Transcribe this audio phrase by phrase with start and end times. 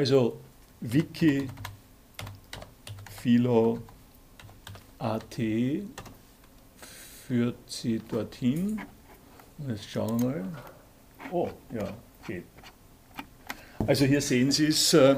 [0.00, 0.40] Also
[0.80, 1.46] Wiki
[3.20, 3.82] Philo
[4.98, 5.36] AT
[7.26, 8.80] führt sie dorthin.
[9.68, 10.44] Jetzt schauen wir mal.
[11.30, 11.92] Oh, ja,
[12.26, 12.44] geht.
[13.86, 15.16] Also hier sehen Sie es, äh,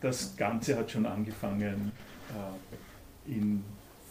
[0.00, 1.92] das Ganze hat schon angefangen
[2.34, 3.62] äh, in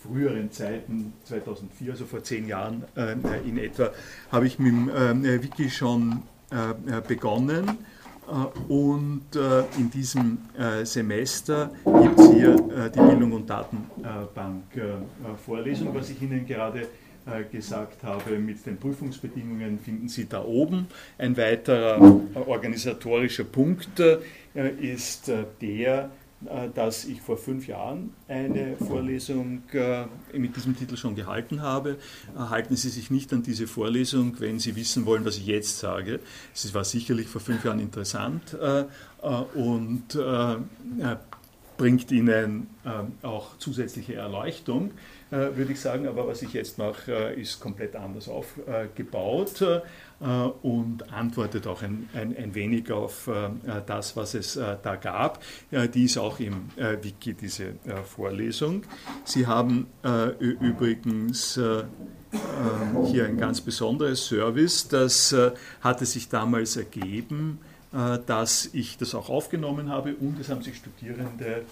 [0.02, 3.12] früheren Zeiten, 2004, also vor zehn Jahren äh,
[3.46, 3.92] in etwa,
[4.32, 6.24] habe ich mit dem Wiki schon
[7.10, 7.78] begonnen.
[8.68, 9.24] Und
[9.78, 10.40] in diesem
[10.84, 12.56] Semester gibt es hier
[12.94, 14.64] die Bildung und Datenbank
[15.46, 16.88] Vorlesung, was ich Ihnen gerade
[17.28, 20.88] äh, gesagt habe, mit den Prüfungsbedingungen finden Sie da oben.
[21.18, 22.00] Ein weiterer
[22.36, 24.20] organisatorischer Punkt äh,
[24.80, 26.10] ist äh, der,
[26.76, 29.64] dass ich vor fünf Jahren eine Vorlesung
[30.34, 31.98] mit diesem Titel schon gehalten habe.
[32.36, 36.20] Halten Sie sich nicht an diese Vorlesung, wenn Sie wissen wollen, was ich jetzt sage.
[36.54, 38.56] Es war sicherlich vor fünf Jahren interessant
[39.56, 40.20] und
[41.78, 42.68] bringt Ihnen
[43.24, 44.92] auch zusätzliche Erleuchtung.
[45.30, 46.08] Äh, würde ich sagen.
[46.08, 50.26] Aber was ich jetzt mache, äh, ist komplett anders aufgebaut äh,
[50.62, 53.30] und antwortet auch ein, ein, ein wenig auf
[53.86, 55.44] das, was es da gab.
[55.72, 57.74] Die ist auch im Wiki, diese
[58.06, 58.84] Vorlesung.
[59.26, 59.88] Sie haben
[60.40, 61.60] übrigens
[63.06, 64.88] hier ein ganz besonderes Service.
[64.88, 65.36] Das
[65.82, 67.60] hatte sich damals ergeben,
[68.26, 71.64] dass ich das auch aufgenommen habe und es haben sich Studierende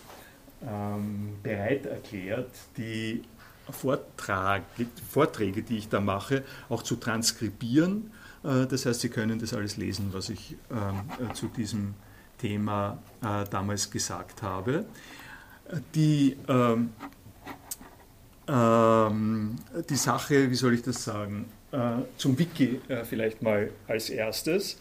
[0.64, 3.24] ähm, bereit erklärt, die
[3.70, 4.64] Vortrag,
[5.10, 8.12] Vorträge, die ich da mache, auch zu transkribieren.
[8.44, 11.94] Äh, das heißt, Sie können das alles lesen, was ich ähm, äh, zu diesem
[12.40, 14.86] Thema äh, damals gesagt habe.
[15.96, 16.94] Die, ähm,
[18.48, 19.56] ähm,
[19.90, 21.46] die Sache, wie soll ich das sagen,
[22.18, 24.78] zum Wiki vielleicht mal als erstes.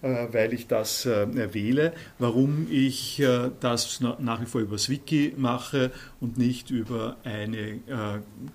[0.00, 1.92] Äh, weil ich das äh, wähle.
[2.20, 7.80] Warum ich äh, das nach wie vor übers Wiki mache und nicht über eine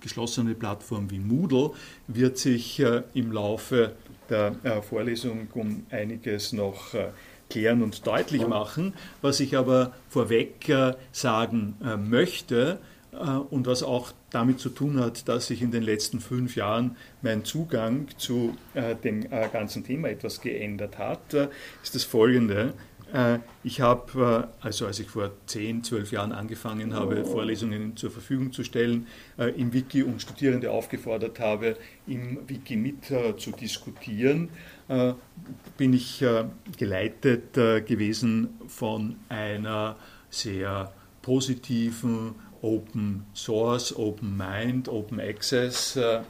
[0.00, 1.72] geschlossene Plattform wie Moodle,
[2.08, 2.82] wird sich
[3.14, 3.92] im Laufe
[4.30, 6.94] der Vorlesung um einiges noch
[7.50, 8.94] klären und deutlich machen.
[9.22, 10.72] Was ich aber vorweg
[11.12, 11.76] sagen
[12.08, 12.78] möchte,
[13.50, 17.44] und was auch damit zu tun hat, dass sich in den letzten fünf Jahren mein
[17.44, 21.34] Zugang zu äh, dem äh, ganzen Thema etwas geändert hat,
[21.82, 22.74] ist das folgende.
[23.62, 28.64] Ich habe, also als ich vor zehn, zwölf Jahren angefangen habe, Vorlesungen zur Verfügung zu
[28.64, 29.06] stellen,
[29.56, 31.76] im Wiki und Studierende aufgefordert habe,
[32.08, 34.48] im Wiki mit zu diskutieren,
[35.76, 36.24] bin ich
[36.76, 39.96] geleitet gewesen von einer
[40.30, 40.92] sehr
[41.22, 46.20] positiven Open Source, Open Mind, Open Access äh,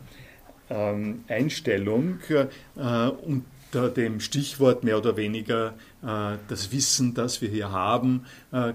[0.69, 7.71] ähm, Einstellung äh, unter dem Stichwort mehr oder weniger äh, das Wissen, das wir hier
[7.71, 8.27] haben,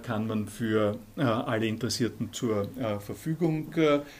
[0.03, 2.67] kann man für alle Interessierten zur
[2.99, 3.73] Verfügung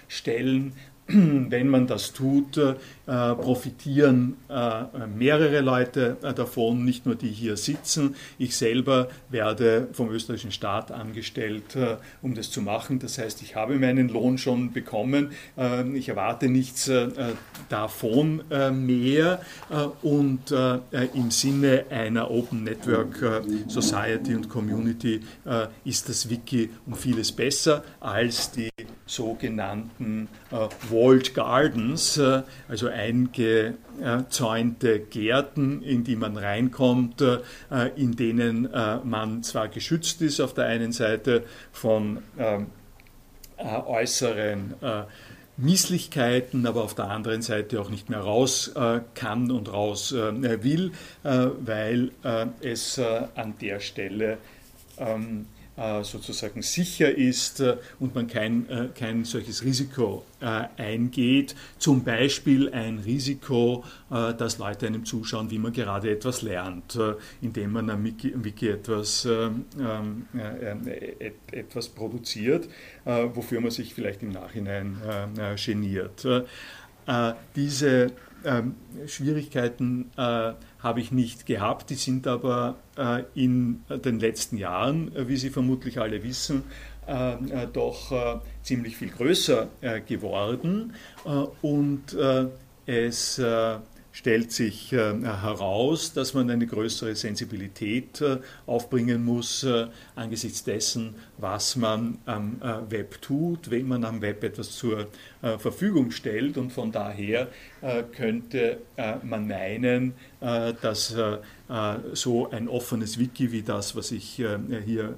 [0.08, 0.74] stellen.
[1.50, 2.76] wenn man das tut, äh,
[3.08, 8.16] profitieren äh, mehrere Leute äh, davon, nicht nur die hier sitzen.
[8.38, 11.76] Ich selber werde vom österreichischen Staat angestellt,
[12.22, 13.00] um das zu machen.
[13.00, 15.32] Das heißt, ich habe meinen Lohn schon bekommen.
[15.94, 16.92] Ich erwarte nichts
[17.70, 19.42] davon mehr.
[20.02, 25.22] Und im Sinne einer Open Network Society und Community
[25.86, 28.70] ist das Wiki um vieles besser als die
[29.06, 37.40] sogenannten Walled Gardens, äh, also eingezäunte Gärten, in die man reinkommt, äh,
[37.96, 42.20] in denen äh, man zwar geschützt ist auf der einen Seite von
[43.58, 44.76] äußeren
[45.58, 48.74] Misslichkeiten, aber auf der anderen Seite auch nicht mehr raus
[49.14, 50.94] kann und raus will,
[51.24, 52.12] weil
[52.62, 54.38] es an der Stelle
[54.98, 55.59] ähm, äh,
[56.04, 60.26] sozusagen sicher ist äh, und man kein, äh, kein solches Risiko
[60.78, 61.54] eingeht.
[61.80, 66.98] Zum Beispiel ein Risiko, dass Leute einem zuschauen, wie man gerade etwas lernt,
[67.42, 70.28] indem man am Wiki, etwas, ähm,
[71.52, 72.70] etwas produziert,
[73.04, 74.96] wofür man sich vielleicht im Nachhinein
[75.58, 76.26] geniert.
[77.58, 78.14] Diese
[78.46, 78.76] ähm,
[79.08, 85.28] Schwierigkeiten äh, habe ich nicht gehabt, die sind aber äh, in den letzten Jahren, äh,
[85.28, 86.64] wie Sie vermutlich alle wissen,
[87.06, 89.68] äh, doch ziemlich viel größer
[90.06, 90.94] geworden.
[91.64, 92.16] Und
[92.86, 93.42] es
[94.20, 98.22] stellt sich heraus, dass man eine größere Sensibilität
[98.66, 99.66] aufbringen muss
[100.14, 105.08] angesichts dessen, was man am Web tut, wenn man am Web etwas zur
[105.42, 106.58] Verfügung stellt.
[106.58, 107.48] Und von daher
[108.12, 108.80] könnte
[109.24, 111.16] man meinen, dass
[112.12, 114.42] so ein offenes Wiki wie das, was ich
[114.86, 115.18] hier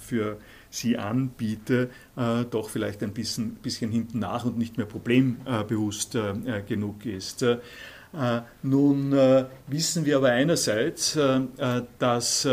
[0.00, 0.38] für
[0.70, 6.30] sie anbiete, äh, doch vielleicht ein bisschen, bisschen hinten nach und nicht mehr problembewusst äh,
[6.30, 7.44] äh, genug ist.
[8.62, 9.12] Nun
[9.66, 11.18] wissen wir aber einerseits,
[11.98, 12.48] dass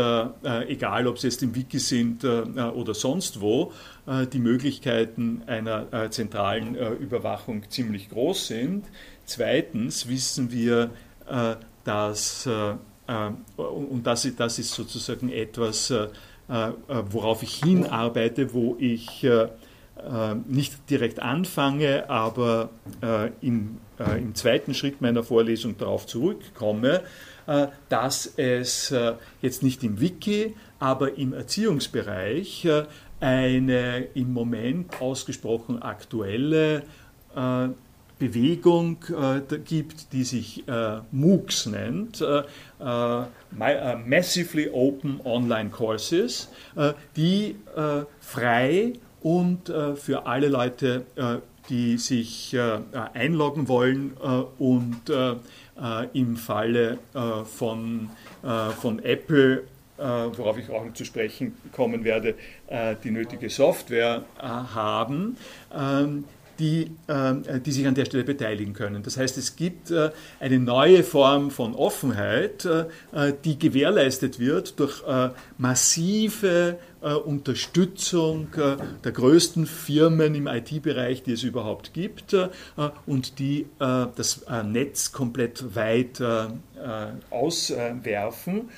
[0.68, 3.72] egal ob sie jetzt im Wiki sind oder sonst wo,
[4.32, 8.84] die Möglichkeiten einer zentralen Überwachung ziemlich groß sind.
[9.24, 10.90] Zweitens wissen wir,
[11.84, 12.46] dass,
[13.56, 16.08] und das, das ist sozusagen etwas, äh,
[16.48, 16.72] äh,
[17.10, 19.26] worauf ich hinarbeite, wo ich
[19.96, 22.70] äh, nicht direkt anfange, aber
[23.40, 27.02] im, im zweiten Schritt meiner Vorlesung darauf zurückkomme,
[27.88, 28.94] dass es
[29.42, 32.66] jetzt nicht im Wiki, aber im Erziehungsbereich
[33.20, 36.82] eine im Moment ausgesprochen aktuelle
[38.18, 42.42] Bewegung äh, gibt, die sich äh, MOOCs nennt, äh,
[42.80, 43.22] äh,
[43.58, 47.56] äh Massively Open Online Courses, äh, die
[48.20, 48.94] frei
[49.26, 51.02] und für alle Leute,
[51.68, 52.56] die sich
[53.12, 54.12] einloggen wollen
[54.60, 55.00] und
[56.12, 56.98] im Falle
[57.44, 58.08] von,
[58.80, 59.64] von Apple
[59.98, 62.34] worauf ich auch zu sprechen kommen werde,
[63.02, 65.36] die nötige Software haben,
[65.74, 66.24] ähm,
[66.58, 69.02] die, äh, die sich an der Stelle beteiligen können.
[69.02, 75.02] Das heißt, es gibt äh, eine neue Form von Offenheit, äh, die gewährleistet wird durch
[75.58, 76.78] massive
[77.24, 78.48] Unterstützung
[79.04, 82.34] der größten Firmen im IT-Bereich, die es überhaupt gibt
[83.06, 86.20] und die das Netz komplett weit
[87.30, 88.70] auswerfen,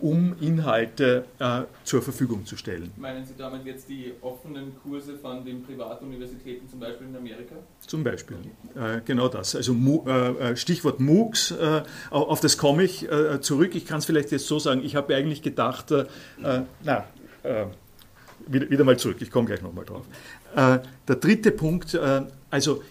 [0.00, 1.24] um Inhalte
[1.84, 2.92] zur Verfügung zu stellen.
[2.96, 7.54] Meinen Sie damit jetzt die offenen Kurse von den Privatuniversitäten, zum Beispiel in Amerika?
[7.86, 8.36] Zum Beispiel,
[9.06, 9.56] genau das.
[9.56, 9.74] Also
[10.56, 11.54] Stichwort MOOCs,
[12.10, 13.08] auf das komme ich
[13.40, 13.74] zurück.
[13.74, 15.92] Ich kann es vielleicht jetzt so sagen, ich habe eigentlich gedacht,
[16.38, 17.04] na,
[17.42, 17.66] äh,
[18.46, 20.04] wieder, wieder, mal zurück, ich komme gleich nochmal drauf.
[20.54, 20.78] Äh,
[21.08, 22.82] der dritte Punkt, äh, also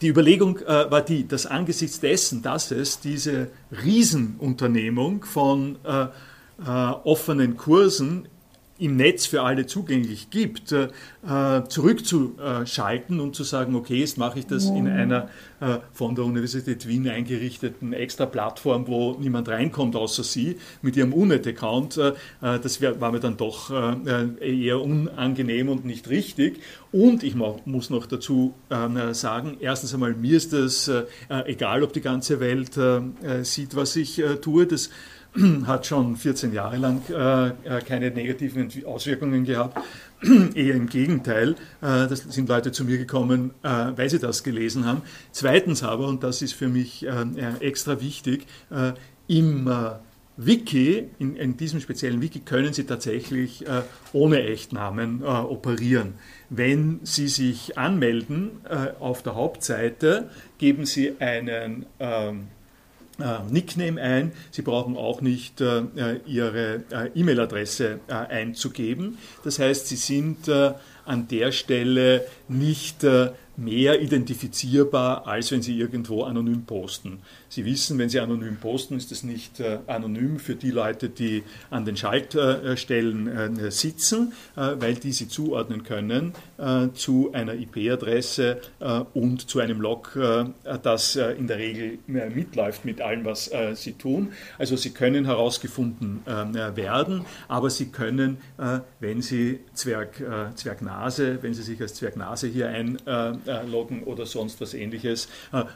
[0.00, 6.08] die Überlegung äh, war die, dass angesichts dessen, dass es diese Riesenunternehmung von äh, äh,
[6.64, 8.28] offenen Kursen
[8.78, 10.88] im Netz für alle zugänglich gibt, äh,
[11.68, 15.28] zurückzuschalten und zu sagen, okay, jetzt mache ich das in einer
[15.60, 21.96] äh, von der Universität Wien eingerichteten Extra-Plattform, wo niemand reinkommt außer Sie mit Ihrem UNET-Account.
[21.96, 23.70] Äh, das war mir dann doch
[24.40, 26.60] eher unangenehm und nicht richtig.
[26.92, 28.54] Und ich muss noch dazu
[29.12, 30.90] sagen, erstens einmal, mir ist es
[31.28, 32.78] egal, ob die ganze Welt
[33.42, 34.66] sieht, was ich tue.
[34.66, 34.90] Das
[35.66, 39.78] hat schon 14 Jahre lang äh, äh, keine negativen Auswirkungen gehabt.
[40.54, 41.52] Eher im Gegenteil,
[41.82, 45.02] äh, das sind Leute zu mir gekommen, äh, weil sie das gelesen haben.
[45.32, 47.10] Zweitens aber, und das ist für mich äh,
[47.60, 48.92] extra wichtig, äh,
[49.28, 49.68] im
[50.36, 53.64] Wiki, in, in, diesem speziellen Wiki, können Sie tatsächlich
[54.12, 56.14] ohne Echtnamen operieren.
[56.48, 58.50] Wenn Sie sich anmelden
[59.00, 62.55] auf der Hauptseite, geben Sie einen ähm, äh,
[63.50, 64.32] Nickname ein.
[64.50, 69.18] Sie brauchen auch nicht äh, äh Ihre äh, E-Mail-Adresse äh, einzugeben.
[69.44, 70.72] Das heißt, Sie sind äh,
[71.04, 73.06] an der Stelle nicht
[73.56, 77.20] mehr identifizierbar, als wenn Sie irgendwo anonym posten.
[77.48, 81.42] Sie wissen, wenn Sie anonym posten, ist das nicht äh, anonym für die Leute, die
[81.70, 88.60] an den Schaltstellen äh, sitzen, äh, weil die Sie zuordnen können äh, zu einer IP-Adresse
[88.80, 90.44] äh, und zu einem Log, äh,
[90.82, 94.32] das in der Regel mitläuft mit allem, was Sie tun.
[94.58, 98.38] Also Sie können herausgefunden werden, aber Sie können,
[99.00, 100.22] wenn Sie Zwerg,
[100.54, 105.28] Zwergnase, wenn Sie sich als Zwergnase hier einloggen oder sonst was ähnliches,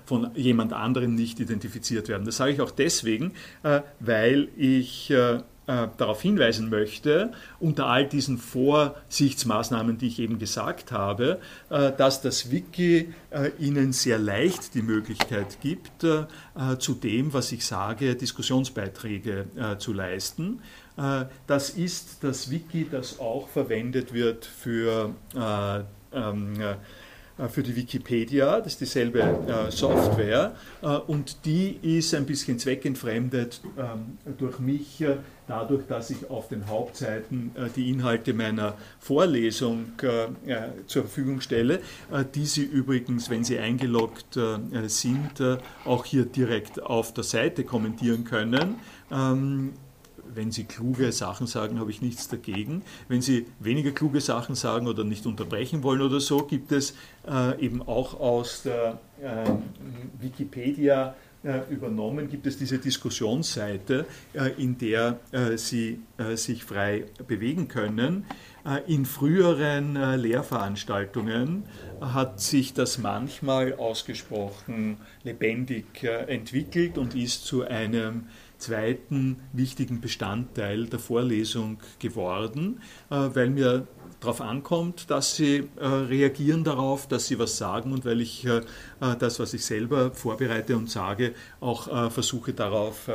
[0.05, 2.25] von jemand anderem nicht identifizieren, identifiziert werden.
[2.25, 5.41] Das sage ich auch deswegen, äh, weil ich äh, äh,
[5.97, 13.15] darauf hinweisen möchte, unter all diesen Vorsichtsmaßnahmen, die ich eben gesagt habe, dass das Wiki
[13.59, 16.05] Ihnen sehr leicht die Möglichkeit gibt,
[16.79, 19.45] zu dem, was ich sage, Diskussionsbeiträge
[19.79, 20.61] zu leisten.
[21.47, 25.15] Das ist das Wiki, das auch verwendet wird für
[26.13, 26.55] ähm,
[27.49, 30.55] für die Wikipedia, das ist dieselbe Software
[31.07, 35.05] und die ist ein bisschen zweckentfremdet ähm, durch mich,
[35.47, 39.93] dadurch, dass ich auf den Hauptseiten die Inhalte meiner Vorlesung
[40.87, 41.81] zur Verfügung stelle,
[42.35, 44.39] die Sie übrigens, wenn Sie eingeloggt
[44.87, 48.77] sind, auch hier direkt auf der Seite kommentieren können.
[49.11, 49.73] Ähm,
[50.35, 52.83] wenn Sie kluge Sachen sagen, habe ich nichts dagegen.
[53.09, 56.95] Wenn Sie weniger kluge Sachen sagen oder nicht unterbrechen wollen oder so, gibt es
[57.29, 59.51] äh, eben auch aus der äh,
[60.21, 66.01] Wikipedia äh, übernommen, gibt es diese Diskussionsseite, äh, in der äh, Sie
[66.35, 68.27] sich frei bewegen können.
[68.87, 71.63] In früheren Lehrveranstaltungen
[72.03, 78.27] hat sich das manchmal ausgesprochen lebendig entwickelt und ist zu einem
[78.61, 83.87] zweiten wichtigen Bestandteil der Vorlesung geworden, äh, weil mir
[84.21, 88.61] darauf ankommt, dass sie äh, reagieren darauf, dass sie was sagen und weil ich äh,
[89.19, 93.09] das, was ich selber vorbereite und sage, auch versuche darauf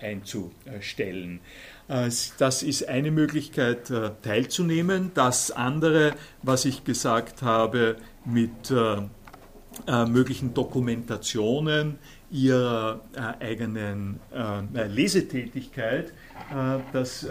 [0.00, 1.40] einzustellen.
[1.86, 5.12] Das ist eine Möglichkeit teilzunehmen.
[5.14, 8.72] Das andere, was ich gesagt habe, mit
[9.86, 11.98] möglichen Dokumentationen
[12.30, 16.12] ihrer äh, eigenen äh, Lesetätigkeit.
[16.50, 17.26] Äh, das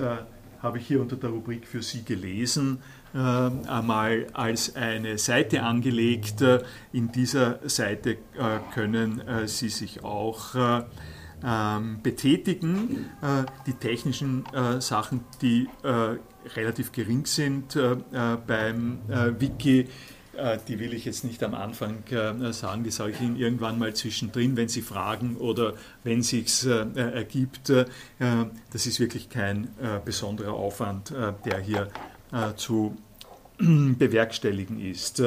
[0.61, 2.79] habe ich hier unter der Rubrik für Sie gelesen,
[3.13, 6.43] einmal als eine Seite angelegt.
[6.91, 8.17] In dieser Seite
[8.73, 10.55] können Sie sich auch
[11.43, 13.05] ähm, betätigen.
[13.67, 14.45] die technischen
[14.79, 15.69] Sachen, die
[16.55, 17.77] relativ gering sind
[18.47, 18.99] beim
[19.39, 19.87] Wiki, äh,
[20.67, 23.93] die will ich jetzt nicht am Anfang äh, sagen, die sage ich Ihnen irgendwann mal
[23.93, 27.69] zwischendrin, wenn Sie fragen oder wenn es sich äh, ergibt.
[27.69, 29.69] Das ist wirklich kein
[30.05, 31.13] besonderer Aufwand,
[31.45, 31.87] der hier
[32.55, 32.97] zu
[33.57, 35.23] bewerkstelligen ist.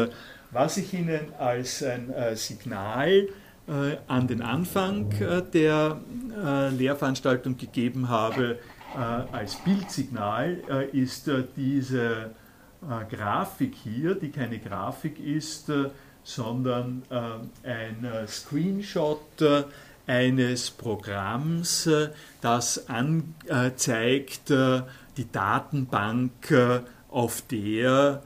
[0.51, 3.29] Was ich Ihnen als ein Signal
[4.07, 5.11] an den Anfang
[5.53, 6.01] der
[6.71, 8.59] Lehrveranstaltung gegeben habe,
[9.33, 10.59] als Bildsignal,
[10.93, 12.29] ist diese äh,
[13.11, 15.91] Grafik hier, die keine Grafik ist, äh,
[16.23, 19.21] sondern äh, ein Screenshot
[20.07, 21.89] eines Programms,
[22.41, 26.33] das anzeigt die Datenbank,
[27.09, 28.23] auf der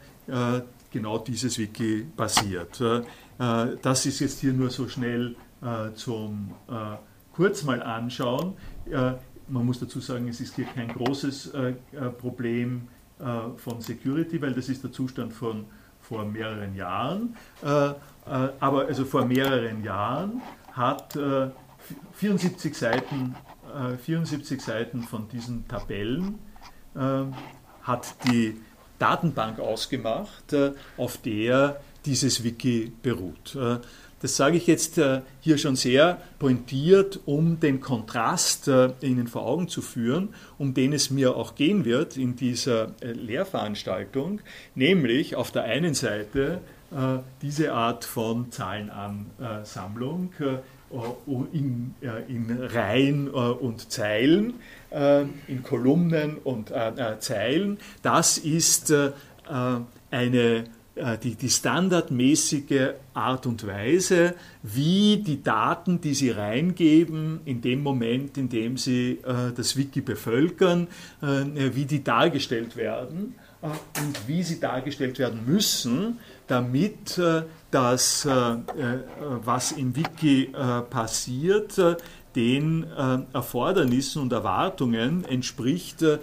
[0.90, 2.82] genau dieses Wiki basiert.
[3.38, 5.36] Das ist jetzt hier nur so schnell
[5.94, 6.54] zum
[7.32, 8.54] kurz mal anschauen.
[9.48, 11.52] Man muss dazu sagen, es ist hier kein großes
[12.18, 13.03] Problem äh,
[13.56, 15.64] von Security, weil das ist der Zustand von
[16.04, 17.36] vor mehreren Jahren.
[17.62, 17.94] Äh, äh,
[18.60, 21.16] aber also vor mehreren Jahren hat
[22.14, 23.36] 74 Seiten,
[24.04, 26.40] 74 Seiten von diesen Tabellen
[27.82, 28.60] hat die
[28.98, 30.56] Datenbank ausgemacht,
[30.96, 33.56] auf der dieses Wiki beruht.
[34.24, 39.44] Das sage ich jetzt äh, hier schon sehr pointiert, um den Kontrast äh, Ihnen vor
[39.44, 44.40] Augen zu führen, um den es mir auch gehen wird in dieser äh, Lehrveranstaltung,
[44.74, 46.62] nämlich auf der einen Seite
[47.42, 50.32] diese Art von Zahlenansammlung
[51.52, 51.94] in,
[52.28, 54.54] in Reihen und Zeilen,
[55.48, 56.72] in Kolumnen und
[57.18, 57.78] Zeilen.
[58.02, 58.94] Das ist
[60.10, 60.64] eine
[61.22, 68.38] die, die standardmäßige Art und Weise, wie die Daten, die Sie reingeben, in dem Moment,
[68.38, 70.86] in dem Sie äh, das Wiki bevölkern,
[71.20, 73.34] äh, wie die dargestellt werden
[73.64, 78.56] äh, und wie sie dargestellt werden müssen, damit äh, das, äh,
[79.44, 80.52] was im Wiki
[80.90, 81.80] passiert,
[82.34, 86.18] den äh, Erfordernissen und Erwartungen entspricht, äh,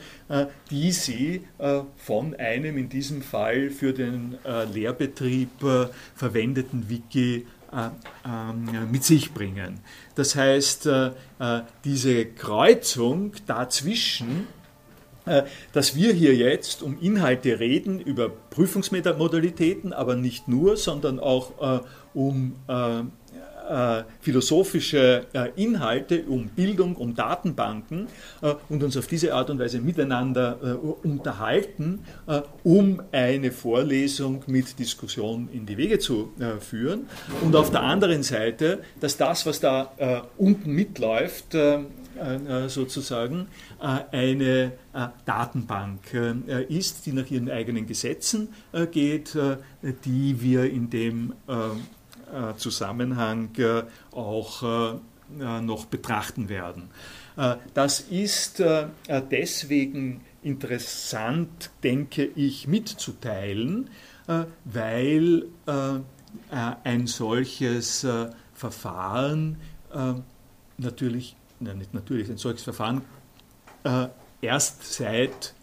[0.69, 7.45] die sie äh, von einem in diesem Fall für den äh, Lehrbetrieb äh, verwendeten Wiki
[7.71, 7.89] äh,
[8.25, 9.79] ähm, mit sich bringen.
[10.15, 10.89] Das heißt,
[11.85, 14.47] diese Kreuzung dazwischen
[15.71, 21.83] dass wir hier jetzt um Inhalte reden, über Prüfungsmodalitäten, aber nicht nur, sondern auch
[22.15, 22.55] um
[23.71, 28.07] äh, philosophische äh, Inhalte, um Bildung, um Datenbanken
[28.41, 30.57] äh, und uns auf diese Art und Weise miteinander
[31.03, 31.99] unterhalten,
[32.63, 37.07] um eine Vorlesung mit Diskussion in die Wege zu führen.
[37.41, 39.91] Und auf der anderen Seite, dass das, was da
[40.37, 41.55] unten mitläuft,
[42.67, 43.47] sozusagen
[43.79, 44.73] eine
[45.25, 45.99] Datenbank
[46.69, 48.49] ist, die nach ihren eigenen Gesetzen
[48.91, 49.37] geht,
[50.05, 51.33] die wir in dem
[52.57, 56.89] Zusammenhang äh, auch äh, noch betrachten werden.
[57.73, 58.61] Das ist
[59.31, 63.89] deswegen interessant, denke ich, mitzuteilen,
[64.65, 65.45] weil
[66.51, 68.05] ein solches
[68.53, 69.55] Verfahren
[70.77, 73.01] natürlich, nein, nicht natürlich, ein solches Verfahren
[74.41, 75.53] erst seit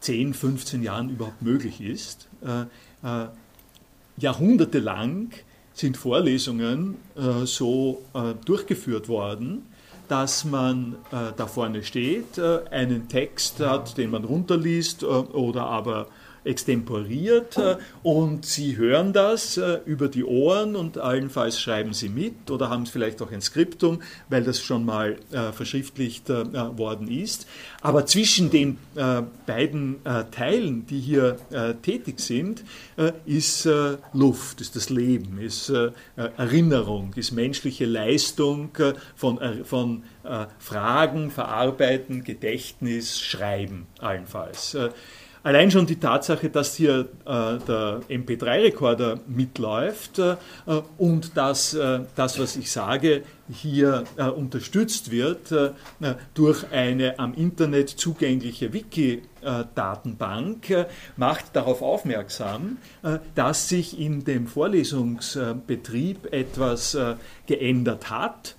[0.00, 2.28] 10, 15 Jahren überhaupt möglich ist.
[4.18, 5.30] Jahrhundertelang
[5.74, 9.62] sind Vorlesungen äh, so äh, durchgeführt worden,
[10.08, 15.66] dass man äh, da vorne steht, äh, einen Text hat, den man runterliest äh, oder
[15.66, 16.08] aber
[16.48, 22.50] extemporiert äh, und Sie hören das äh, über die Ohren und allenfalls schreiben Sie mit
[22.50, 27.46] oder haben vielleicht auch ein Skriptum, weil das schon mal äh, verschriftlicht worden ist.
[27.80, 28.78] Aber zwischen den
[29.46, 29.96] beiden
[30.30, 31.36] Teilen, die hier
[31.82, 32.64] tätig sind,
[33.26, 33.68] ist
[34.12, 35.72] Luft, ist das Leben, ist
[36.16, 38.70] Erinnerung, ist menschliche Leistung
[39.16, 40.02] von, von
[40.58, 44.76] Fragen, Verarbeiten, Gedächtnis, Schreiben allenfalls.
[45.42, 50.36] Allein schon die Tatsache, dass hier äh, der MP3-Rekorder mitläuft äh,
[50.98, 55.70] und dass äh, das, was ich sage, hier äh, unterstützt wird äh,
[56.34, 62.78] durch eine am Internet zugängliche Wiki-Datenbank, äh, macht darauf aufmerksam,
[63.34, 66.96] dass sich in dem Vorlesungsbetrieb etwas
[67.46, 68.56] geändert hat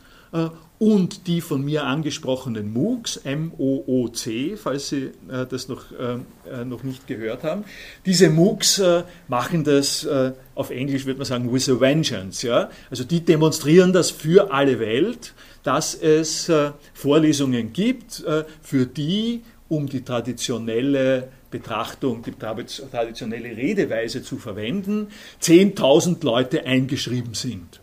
[0.80, 6.20] und die von mir angesprochenen MOOCs, M-O-O-C, falls Sie äh, das noch, äh,
[6.50, 7.66] äh, noch nicht gehört haben.
[8.06, 12.48] Diese MOOCs äh, machen das, äh, auf Englisch würde man sagen, with a vengeance.
[12.48, 12.70] Ja?
[12.90, 15.34] Also die demonstrieren das für alle Welt,
[15.64, 18.24] dass es äh, Vorlesungen gibt,
[18.62, 25.08] für die, um die traditionelle Betrachtung, die traditionelle Redeweise zu verwenden,
[25.42, 27.82] 10.000 Leute eingeschrieben sind.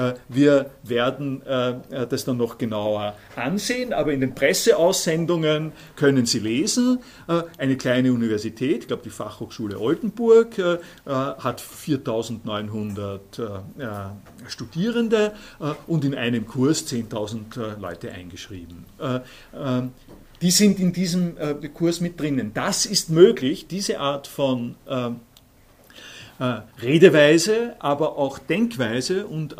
[0.00, 6.38] Äh, wir werden äh, das dann noch genauer ansehen, aber in den Presseaussendungen können Sie
[6.38, 10.56] lesen, äh, eine kleine Universität, ich glaube die Fachhochschule Oldenburg,
[11.06, 13.40] hat 4900
[14.46, 15.32] Studierende
[15.86, 18.84] und in einem Kurs 10.000 Leute eingeschrieben.
[19.54, 19.92] Ähm,
[20.42, 21.36] die sind in diesem
[21.74, 22.52] Kurs mit drinnen.
[22.54, 25.10] Das ist möglich, diese Art von äh,
[26.80, 29.58] Redeweise, aber auch Denkweise und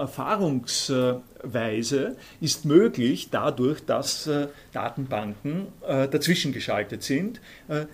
[1.42, 7.40] Erfahrungsweise ist möglich dadurch, dass äh, Datenbanken äh, dazwischen geschaltet sind,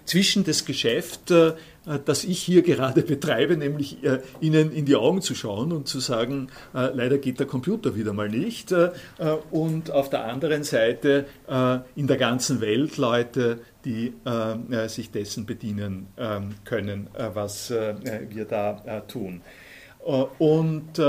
[0.04, 1.32] zwischen das Geschäft,
[2.04, 3.98] das ich hier gerade betreibe, nämlich
[4.40, 8.28] Ihnen in die Augen zu schauen und zu sagen, leider geht der Computer wieder mal
[8.28, 8.74] nicht,
[9.50, 11.26] und auf der anderen Seite
[11.94, 17.94] in der ganzen Welt Leute die äh, sich dessen bedienen ähm, können, äh, was äh,
[18.28, 19.42] wir da tun.
[20.38, 21.00] und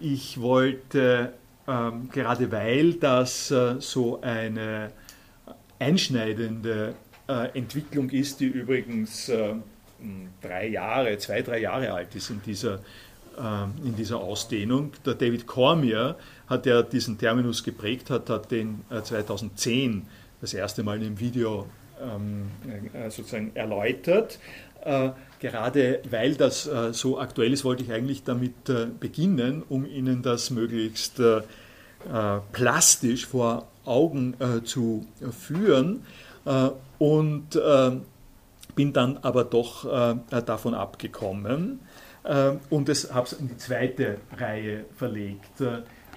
[0.00, 1.32] ich wollte,
[1.66, 4.90] ähm, gerade weil das so eine
[5.78, 6.94] einschneidende
[7.54, 9.30] Entwicklung ist, die übrigens
[10.40, 12.80] drei Jahre, zwei, drei Jahre alt ist in dieser,
[13.84, 14.92] in dieser Ausdehnung.
[15.04, 16.16] Der David Cormier
[16.48, 20.06] hat ja diesen Terminus geprägt, hat, hat den 2010
[20.40, 21.87] das erste Mal im Video ähm, äh,
[23.08, 24.38] sozusagen erläutert.
[24.84, 29.84] Äh, gerade weil das äh, so aktuell ist, wollte ich eigentlich damit äh, beginnen, um
[29.84, 31.42] Ihnen das möglichst äh, äh,
[32.52, 34.34] plastisch vor Augen
[34.64, 36.04] zu führen.
[36.98, 37.58] und
[38.74, 41.80] bin dann aber doch davon abgekommen
[42.68, 45.62] und habe es in die zweite Reihe verlegt.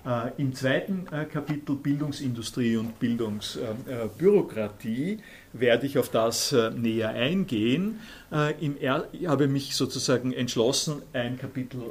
[0.06, 5.20] Äh, Im zweiten äh, Kapitel Bildungsindustrie und Bildungsbürokratie
[5.54, 8.00] werde ich auf das äh, näher eingehen.
[8.60, 11.82] ich habe mich sozusagen entschlossen, ein Kapitel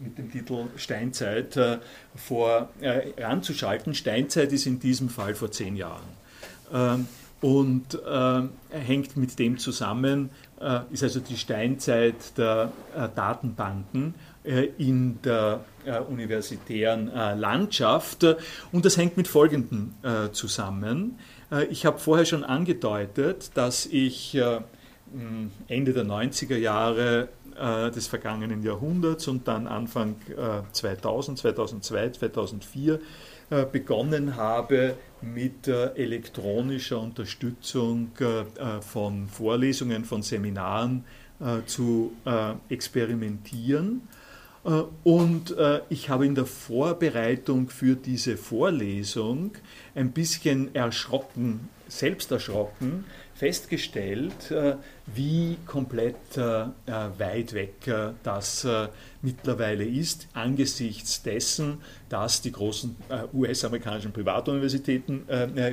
[0.00, 1.58] mit dem Titel Steinzeit
[2.14, 3.94] voranzuschalten.
[3.94, 6.04] Steinzeit ist in diesem Fall vor zehn Jahren
[6.72, 7.08] ähm,
[7.40, 7.98] und
[8.70, 10.28] hängt mit dem zusammen,
[10.90, 12.72] ist also die Steinzeit der
[13.14, 14.14] Datenbanken
[14.76, 18.24] in der äh, universitären äh, Landschaft.
[18.72, 21.18] Und das hängt mit Folgendem äh, zusammen.
[21.70, 24.38] Ich habe vorher schon angedeutet, dass ich
[25.68, 27.28] Ende der 90er Jahre
[27.94, 30.16] des vergangenen Jahrhunderts und dann Anfang
[30.72, 33.00] 2000, 2002, 2004
[33.72, 38.10] begonnen habe, mit elektronischer Unterstützung
[38.80, 41.04] von Vorlesungen, von Seminaren
[41.66, 42.12] zu
[42.68, 44.02] experimentieren.
[44.68, 49.52] Äh, und äh, ich habe in der Vorbereitung für diese Vorlesung
[49.94, 53.04] ein bisschen erschrocken, selbst erschrocken,
[53.34, 54.76] festgestellt, äh,
[55.06, 57.72] wie komplett weit weg
[58.22, 58.66] das
[59.22, 61.78] mittlerweile ist, angesichts dessen,
[62.10, 62.94] dass die großen
[63.32, 65.22] US-amerikanischen Privatuniversitäten,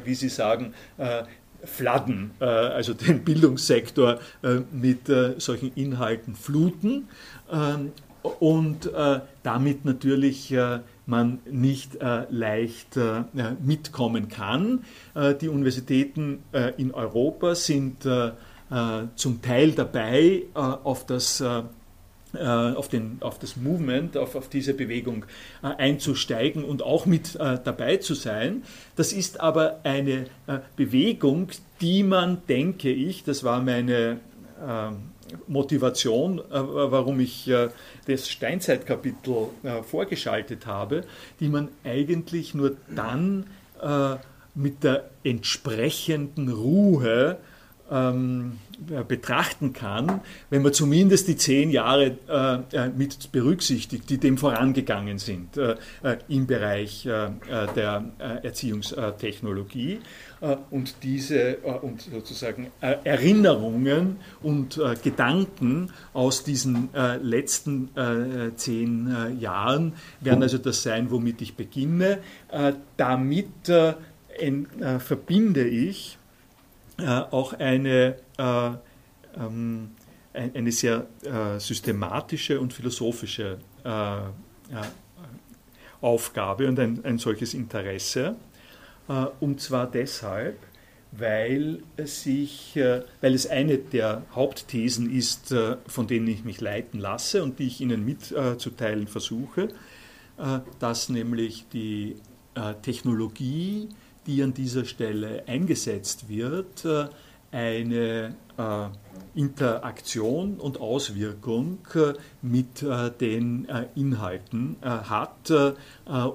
[0.06, 0.74] wie Sie sagen,
[1.66, 4.20] fladden, also den Bildungssektor
[4.72, 7.10] mit solchen Inhalten fluten
[8.40, 8.90] und
[9.44, 10.54] damit natürlich
[11.06, 11.98] man nicht
[12.30, 12.98] leicht
[13.64, 14.84] mitkommen kann.
[15.42, 16.44] die Universitäten
[16.78, 18.08] in Europa sind
[19.16, 21.44] zum Teil dabei, auf das
[22.36, 25.26] äh, auf, den, auf das Movement, auf, auf diese Bewegung
[25.64, 28.64] äh, einzusteigen und auch mit äh, dabei zu sein.
[28.96, 31.50] Das ist aber eine äh, Bewegung,
[31.82, 34.20] die man, denke ich, das war meine
[34.66, 34.98] ähm,
[35.48, 37.70] Motivation, äh, warum ich äh,
[38.08, 39.48] das Steinzeitkapitel
[39.84, 41.04] vorgeschaltet habe,
[41.40, 43.48] die man eigentlich nur dann
[44.54, 47.38] mit der entsprechenden Ruhe
[47.92, 48.60] ähm,
[49.08, 55.18] betrachten kann, wenn man zumindest die zehn Jahre äh, äh, mit berücksichtigt, die dem vorangegangen
[55.18, 57.30] sind äh, äh im Bereich äh, äh,
[57.76, 58.12] der
[58.44, 60.00] Erziehungstechnologie
[60.70, 66.90] und diese und sozusagen Erinnerungen und Gedanken aus diesen
[67.22, 67.90] letzten
[68.56, 72.20] zehn Jahren werden also das sein, womit ich beginne.
[72.98, 73.72] damit
[75.00, 76.25] verbinde ich äh,
[77.04, 78.70] auch eine, äh,
[79.38, 79.92] ähm,
[80.34, 83.60] eine sehr äh, systematische und philosophische
[86.02, 88.36] Aufgabe und ein, ein solches Interesse.
[89.40, 90.58] und zwar deshalb,
[91.12, 92.74] weil, sich,
[93.22, 95.54] weil es eine der Hauptthesen ist,
[95.86, 99.70] von denen ich mich leiten lasse und die ich Ihnen mitzuteilen versuche,
[100.80, 102.16] dass nämlich die
[102.82, 103.90] Technologie
[104.26, 107.08] die an dieser Stelle eingesetzt wird, äh,
[107.52, 108.88] eine äh,
[109.40, 112.86] Interaktion und Auswirkung äh, mit
[113.20, 115.52] den Inhalten hat,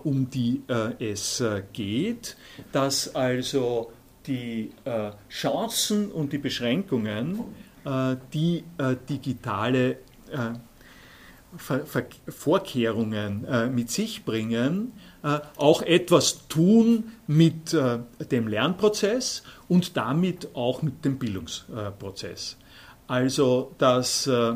[0.05, 0.63] um die
[0.99, 2.37] es geht,
[2.73, 3.93] dass also
[4.27, 4.71] die
[5.31, 7.41] Chancen und die Beschränkungen,
[8.33, 8.65] die
[9.09, 9.97] digitale
[12.29, 14.93] Vorkehrungen mit sich bringen,
[15.57, 17.99] auch etwas tun mit äh,
[18.31, 22.57] dem Lernprozess und damit auch mit dem Bildungsprozess.
[23.07, 24.55] Also das äh,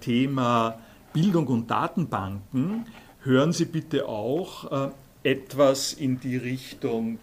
[0.00, 0.78] Thema
[1.12, 2.86] Bildung und Datenbanken,
[3.22, 4.90] hören Sie bitte auch
[5.22, 7.18] etwas in die Richtung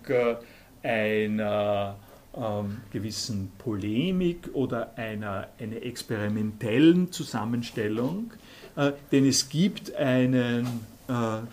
[0.81, 1.97] einer
[2.33, 8.31] ähm, gewissen Polemik oder einer, einer experimentellen Zusammenstellung,
[8.77, 10.69] äh, denn es gibt einen äh,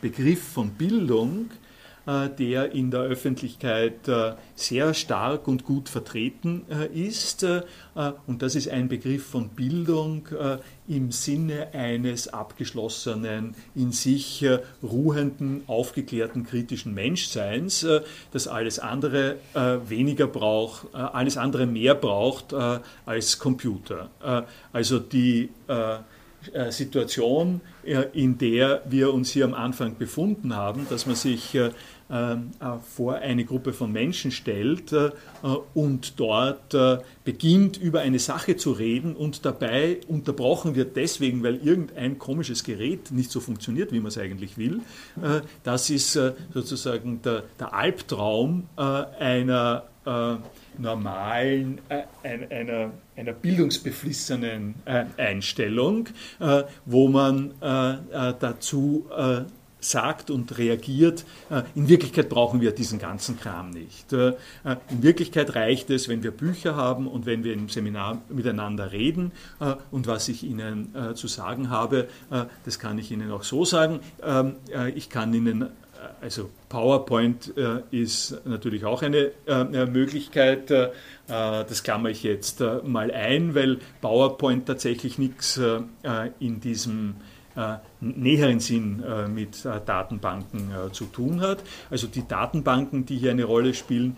[0.00, 1.50] Begriff von Bildung,
[2.08, 6.62] äh, der in der Öffentlichkeit äh, sehr stark und gut vertreten
[6.94, 7.44] ist.
[8.26, 10.28] Und das ist ein Begriff von Bildung
[10.86, 14.44] im Sinne eines abgeschlossenen, in sich
[14.82, 17.84] ruhenden, aufgeklärten, kritischen Menschseins,
[18.30, 19.36] das alles andere
[19.88, 22.54] weniger braucht, alles andere mehr braucht
[23.04, 24.10] als Computer.
[24.72, 25.98] Also die äh,
[26.70, 31.70] Situation, äh, in der wir uns hier am Anfang befunden haben, dass man sich äh,
[32.94, 34.94] vor eine Gruppe von Menschen stellt
[35.74, 36.74] und dort
[37.22, 43.10] beginnt, über eine Sache zu reden und dabei unterbrochen wird deswegen, weil irgendein komisches Gerät
[43.10, 44.80] nicht so funktioniert, wie man es eigentlich will.
[45.64, 46.18] Das ist
[46.54, 49.84] sozusagen der Albtraum einer
[50.78, 56.08] normalen, äh, einer, einer bildungsbeflissenen äh, Einstellung,
[56.40, 59.40] äh, wo man äh, äh, dazu äh,
[59.80, 61.24] sagt und reagiert,
[61.76, 64.12] in Wirklichkeit brauchen wir diesen ganzen Kram nicht.
[64.12, 64.34] In
[64.90, 69.30] Wirklichkeit reicht es, wenn wir Bücher haben und wenn wir im Seminar miteinander reden.
[69.92, 72.08] Und was ich Ihnen zu sagen habe,
[72.64, 74.00] das kann ich Ihnen auch so sagen.
[74.20, 74.56] Ähm,
[74.96, 75.68] ich kann Ihnen
[76.20, 80.70] also PowerPoint äh, ist natürlich auch eine äh, Möglichkeit.
[80.70, 80.90] Äh,
[81.26, 85.80] das klammere ich jetzt äh, mal ein, weil PowerPoint tatsächlich nichts äh,
[86.40, 87.37] in diesem äh,
[88.00, 91.62] näheren Sinn äh, mit äh, Datenbanken zu tun hat.
[91.90, 94.16] Also die Datenbanken, die hier eine Rolle spielen,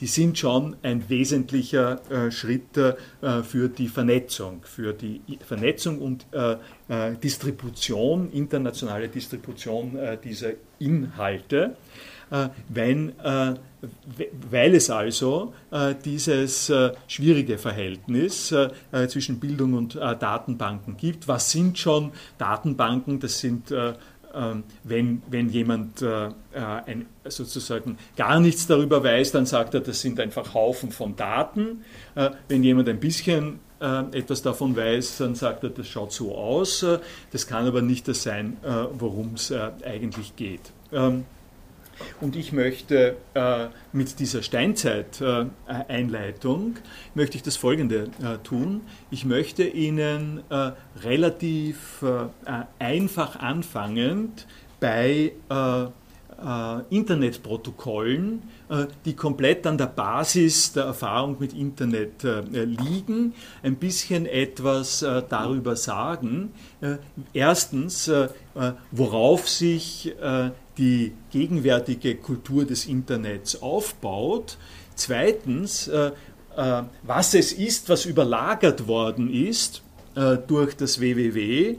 [0.00, 2.78] die sind schon ein wesentlicher Schritt
[3.42, 6.26] für die Vernetzung, für die Vernetzung und
[7.22, 11.76] Distribution, internationale Distribution dieser Inhalte.
[12.30, 13.54] Äh, wenn, äh,
[14.50, 16.72] weil es also äh, dieses
[17.08, 18.54] schwierige Verhältnis
[19.08, 21.28] zwischen Bildung und Datenbanken gibt.
[21.28, 23.20] Was sind schon Datenbanken?
[23.20, 29.80] Das sind ähm, wenn, wenn jemand ein, sozusagen gar nichts darüber weiß, dann sagt er,
[29.80, 31.84] das sind einfach Haufen von Daten.
[32.48, 36.84] wenn jemand ein bisschen etwas davon weiß, dann sagt er, das schaut so aus.
[37.32, 38.58] Das kann aber nicht das sein,
[38.98, 39.52] worum es
[39.84, 40.72] eigentlich geht.
[40.92, 41.24] Ähm,
[42.20, 46.74] Und ich möchte äh, mit dieser Steinzeit-Einleitung,
[47.14, 48.82] möchte ich das Folgende äh, tun.
[49.10, 52.26] Ich möchte Ihnen äh, relativ äh,
[52.78, 54.46] einfach anfangend
[54.78, 55.32] bei
[56.90, 58.42] Internetprotokollen,
[59.04, 62.22] die komplett an der Basis der Erfahrung mit Internet
[62.52, 66.52] liegen, ein bisschen etwas darüber sagen.
[67.32, 68.10] Erstens,
[68.92, 70.14] worauf sich
[70.78, 74.58] die gegenwärtige Kultur des Internets aufbaut.
[74.94, 76.12] Zweitens, äh,
[76.56, 79.82] äh, was es ist, was überlagert worden ist
[80.14, 81.76] äh, durch das WWW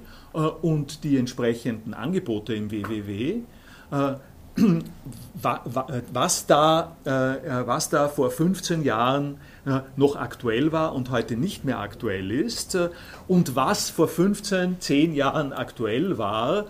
[0.61, 3.39] und die entsprechenden Angebote im WWW.
[6.13, 6.95] Was da,
[7.67, 9.37] was da vor 15 Jahren
[9.95, 12.75] noch aktuell war und heute nicht mehr aktuell ist
[13.27, 16.65] und was vor 15, 10 Jahren aktuell war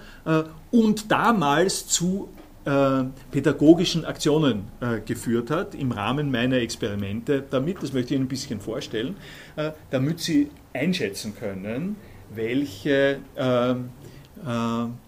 [0.70, 2.28] und damals zu
[2.68, 8.26] äh, pädagogischen Aktionen äh, geführt hat im Rahmen meiner Experimente damit, das möchte ich Ihnen
[8.26, 9.16] ein bisschen vorstellen,
[9.56, 11.96] äh, damit Sie einschätzen können,
[12.36, 13.76] welche äh,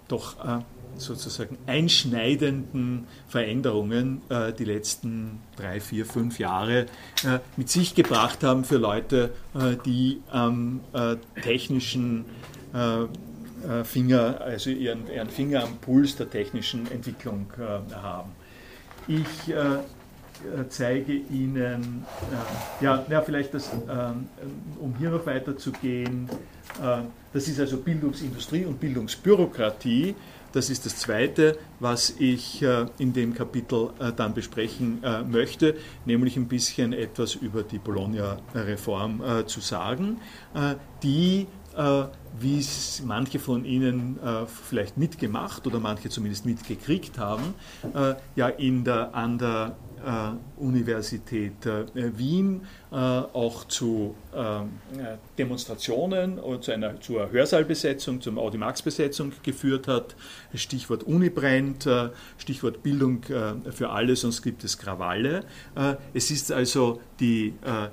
[0.08, 0.60] doch äh,
[1.00, 6.86] sozusagen einschneidenden Veränderungen äh, die letzten drei, vier, fünf Jahre
[7.58, 9.32] mit sich gebracht haben für Leute,
[9.86, 10.80] die am
[11.42, 12.26] technischen
[13.68, 18.32] äh, Finger, also ihren, ihren, Finger am Puls der technischen Entwicklung äh, haben.
[19.06, 19.80] Ich äh,
[20.70, 22.06] zeige Ihnen,
[22.80, 23.72] ja, ja, vielleicht das,
[24.80, 26.30] um hier noch weiterzugehen,
[27.34, 30.16] das ist also Bildungsindustrie und Bildungsbürokratie.
[30.52, 32.64] Das ist das Zweite, was ich
[32.98, 40.18] in dem Kapitel dann besprechen möchte, nämlich ein bisschen etwas über die Bologna-Reform zu sagen,
[41.04, 41.48] die
[41.80, 42.04] äh,
[42.40, 47.54] wie es manche von Ihnen äh, vielleicht mitgemacht oder manche zumindest mitgekriegt haben,
[47.94, 49.78] äh, ja in der, an der
[50.58, 51.54] Universität
[51.94, 54.16] Wien auch zu
[55.38, 60.16] Demonstrationen oder zu einer, zur Hörsaalbesetzung, zur Audimax-Besetzung geführt hat.
[60.54, 61.88] Stichwort Unibrennt,
[62.38, 65.44] Stichwort Bildung für alle, sonst gibt es Krawalle.
[66.14, 67.90] Es ist also die äh,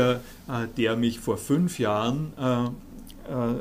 [0.78, 2.34] der mich vor fünf Jahren,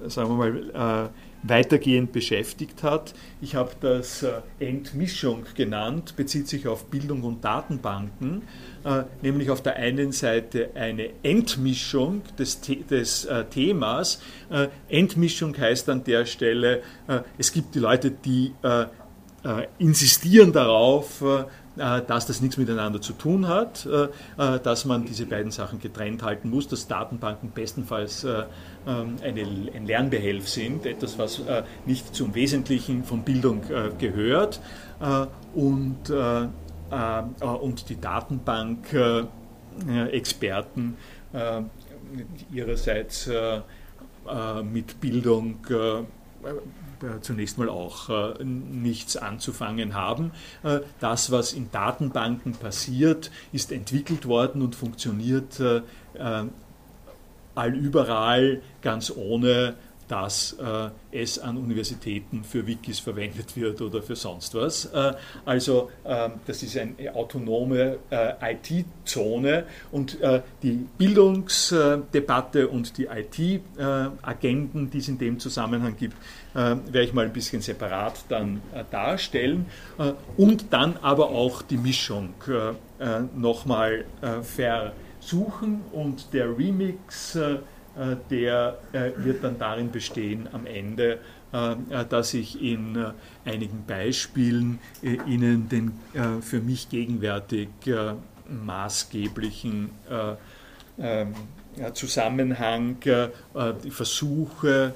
[0.07, 1.11] sagen wir mal,
[1.43, 3.15] weitergehend beschäftigt hat.
[3.41, 8.43] Ich habe das äh, Entmischung genannt, bezieht sich auf Bildung und Datenbanken,
[8.85, 14.21] äh, nämlich auf der einen Seite eine Entmischung des, des äh, Themas.
[14.89, 16.83] Entmischung heißt an der Stelle,
[17.39, 18.53] es gibt die Leute, die
[19.79, 21.23] insistieren darauf,
[21.77, 23.89] dass das nichts miteinander zu tun hat,
[24.37, 28.27] dass man diese beiden Sachen getrennt halten muss, dass Datenbanken bestenfalls
[28.87, 29.43] eine,
[29.75, 31.43] ein Lernbehelf sind, etwas, was
[31.87, 33.63] nicht zum Wesentlichen von Bildung
[33.99, 34.61] gehört
[35.55, 40.97] und, und die Datenbank-Experten
[42.51, 43.31] ihrerseits
[44.63, 45.59] mit Bildung
[47.03, 50.33] äh, zunächst mal auch äh, nichts anzufangen haben.
[50.63, 55.63] Äh, das, was in Datenbanken passiert, ist entwickelt worden und funktioniert
[57.55, 59.75] allüberall ganz ohne
[60.11, 64.87] dass äh, es an Universitäten für Wikis verwendet wird oder für sonst was.
[64.87, 65.13] Äh,
[65.45, 74.91] also äh, das ist eine autonome äh, IT-Zone und äh, die Bildungsdebatte und die IT-Agenten,
[74.91, 76.17] die es in dem Zusammenhang gibt,
[76.55, 78.61] äh, werde ich mal ein bisschen separat dann
[78.91, 79.67] darstellen
[80.37, 82.35] und dann aber auch die Mischung
[83.37, 84.05] nochmal
[85.21, 87.37] versuchen und der Remix
[87.97, 91.19] äh, der äh, wird dann darin bestehen, am Ende,
[91.53, 92.97] äh, dass ich in
[93.45, 95.93] einigen Beispielen Ihnen den
[96.41, 97.69] für mich gegenwärtig
[98.49, 99.91] maßgeblichen
[100.99, 101.35] ähm,
[101.95, 102.97] Zusammenhang,
[103.91, 104.95] Versuche,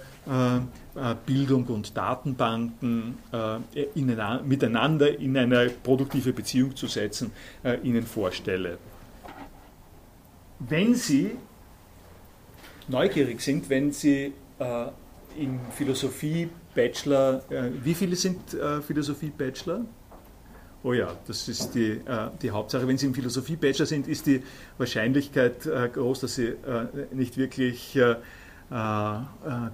[1.27, 3.19] Bildung und Datenbanken
[4.45, 7.31] miteinander in eine produktive Beziehung zu setzen,
[7.83, 8.79] Ihnen vorstelle.
[10.69, 11.33] Wenn Sie
[12.89, 14.87] neugierig sind, wenn Sie äh,
[15.39, 19.85] im Philosophie-Bachelor, äh, wie viele sind äh, Philosophie-Bachelor?
[20.83, 22.87] Oh ja, das ist die, äh, die Hauptsache.
[22.87, 24.43] Wenn Sie im Philosophie-Bachelor sind, ist die
[24.77, 27.99] Wahrscheinlichkeit äh, groß, dass Sie äh, nicht wirklich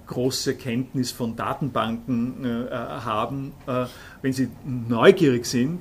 [0.05, 3.53] große Kenntnis von Datenbanken haben.
[4.21, 5.79] wenn Sie neugierig sind,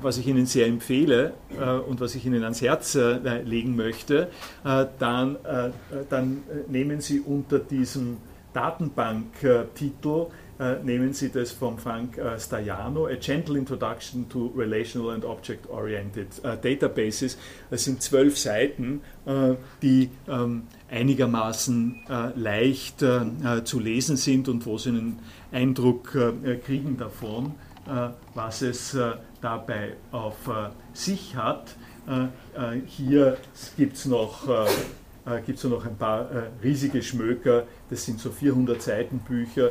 [0.00, 4.28] was ich Ihnen sehr empfehle äh, und was ich Ihnen ans Herz äh, legen möchte,
[4.64, 5.70] äh, dann, äh,
[6.08, 8.18] dann nehmen Sie unter diesem
[8.52, 10.26] Datenbanktitel
[10.84, 16.28] nehmen Sie das von Frank Stajano, A Gentle Introduction to Relational and Object-Oriented
[16.62, 17.38] Databases.
[17.70, 19.00] Das sind zwölf Seiten,
[19.80, 23.02] die ähm, einigermaßen leicht
[23.64, 25.18] zu lesen sind und wo Sie einen
[25.50, 26.12] Eindruck
[26.64, 27.54] kriegen davon,
[28.34, 28.94] was es
[29.42, 31.76] dabei auf äh, sich hat.
[32.08, 32.24] Äh,
[32.76, 33.36] äh, hier
[33.76, 34.48] gibt es noch,
[35.46, 36.28] gibt's noch ein paar
[36.64, 39.70] riesige Schmöker, das sind so 400 Seiten Bücher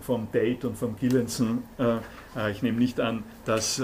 [0.00, 1.62] vom Date und vom Gillenson.
[2.50, 3.80] ich nehme nicht an, dass,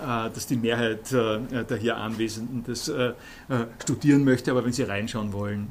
[0.00, 2.92] dass die Mehrheit der hier Anwesenden das
[3.82, 5.66] studieren möchte, aber wenn Sie reinschauen wollen,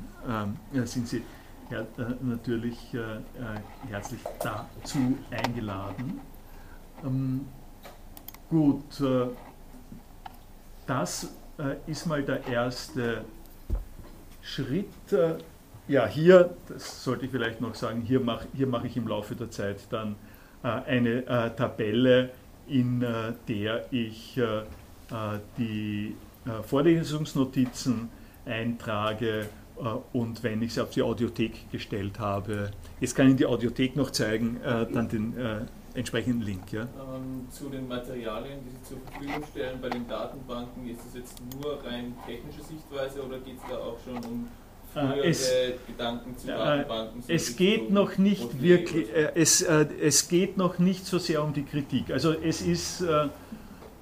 [0.84, 1.22] sind Sie
[2.22, 2.78] natürlich
[3.90, 6.20] herzlich dazu eingeladen.
[8.50, 9.28] Gut, äh,
[10.86, 13.24] das äh, ist mal der erste
[14.42, 15.12] Schritt.
[15.12, 15.36] Äh,
[15.88, 19.36] ja, hier, das sollte ich vielleicht noch sagen, hier mache hier mach ich im Laufe
[19.36, 20.16] der Zeit dann
[20.62, 21.26] eine
[21.58, 22.30] Tabelle,
[22.70, 23.06] in
[23.50, 24.40] der ich
[25.58, 26.16] die
[26.64, 28.08] Vorlesungsnotizen
[28.46, 29.50] eintrage
[30.14, 34.12] und wenn ich sie auf die Audiothek gestellt habe, jetzt kann ich die Audiothek noch
[34.12, 35.34] zeigen, dann den
[35.96, 36.72] entsprechenden Link.
[36.72, 36.82] Ja?
[36.82, 41.42] Ähm, zu den Materialien, die Sie zur Verfügung stellen bei den Datenbanken, ist das jetzt
[41.56, 44.48] nur rein technische Sichtweise oder geht es da auch schon um
[44.96, 45.52] äh, es,
[45.88, 47.22] Gedanken zu Datenbanken?
[47.22, 51.44] So es geht noch nicht wirklich, äh, es, äh, es geht noch nicht so sehr
[51.44, 52.12] um die Kritik.
[52.12, 53.28] Also es ist, äh,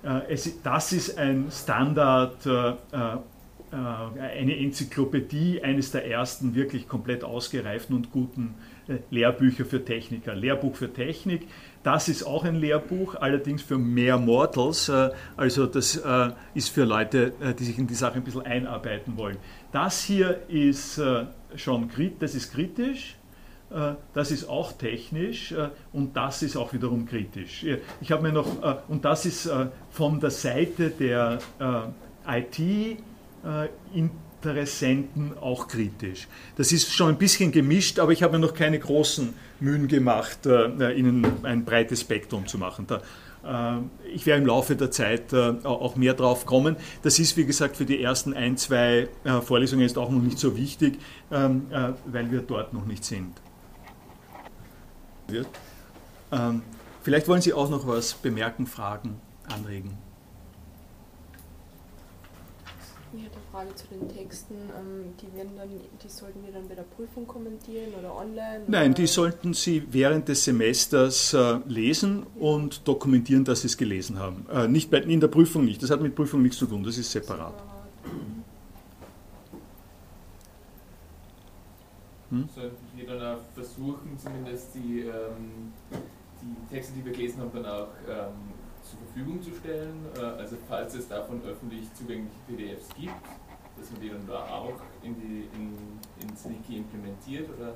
[0.03, 2.73] äh es, das ist ein Standard, äh,
[3.71, 8.55] eine Enzyklopädie, eines der ersten wirklich komplett ausgereiften und guten
[9.09, 10.35] Lehrbücher für Techniker.
[10.35, 11.47] Lehrbuch für Technik
[11.83, 14.89] das ist auch ein Lehrbuch, allerdings für mehr Mortals.
[14.89, 18.43] Äh, also das äh, ist für Leute, äh, die sich in die Sache ein bisschen
[18.43, 19.37] einarbeiten wollen.
[19.71, 21.01] Das hier ist
[21.55, 21.89] schon
[22.19, 23.15] das ist kritisch.
[24.13, 25.55] Das ist auch technisch
[25.93, 27.65] und das ist auch wiederum kritisch.
[28.01, 29.49] Ich habe mir noch, und das ist
[29.91, 31.39] von der Seite der
[32.27, 32.97] IT
[34.41, 36.27] Interessenten auch kritisch.
[36.55, 40.47] Das ist schon ein bisschen gemischt, aber ich habe mir noch keine großen Mühen gemacht,
[40.47, 42.87] äh, Ihnen ein breites Spektrum zu machen.
[42.87, 46.75] Da, äh, ich werde im Laufe der Zeit äh, auch mehr drauf kommen.
[47.03, 50.39] Das ist, wie gesagt, für die ersten ein, zwei äh, Vorlesungen jetzt auch noch nicht
[50.39, 50.97] so wichtig,
[51.31, 53.39] ähm, äh, weil wir dort noch nicht sind.
[56.31, 56.63] Ähm,
[57.03, 59.21] vielleicht wollen Sie auch noch was bemerken, fragen,
[59.53, 59.99] anregen.
[63.13, 64.55] Ich hätte eine Frage zu den Texten.
[64.55, 68.63] Ähm, die, werden dann, die sollten wir dann bei der Prüfung kommentieren oder online?
[68.67, 74.19] Nein, die sollten Sie während des Semesters äh, lesen und dokumentieren, dass Sie es gelesen
[74.19, 74.45] haben.
[74.51, 75.83] Äh, nicht bei, in der Prüfung nicht.
[75.83, 76.83] Das hat mit Prüfung nichts zu tun.
[76.83, 77.53] Das ist separat.
[82.29, 82.47] Hm?
[82.55, 85.73] Sollten wir dann auch versuchen, zumindest die, ähm,
[86.41, 90.57] die Texte, die wir gelesen haben, dann auch ähm, zur Verfügung zu stellen, äh, also
[90.67, 93.13] falls es davon öffentlich zugängliche PDFs gibt,
[93.77, 97.49] dass man die dann da auch in die, in, ins Wiki implementiert?
[97.57, 97.75] Oder?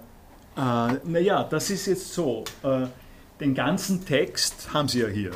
[0.57, 2.43] Äh, naja, das ist jetzt so.
[2.63, 2.87] Äh,
[3.39, 5.31] den ganzen Text haben Sie ja hier.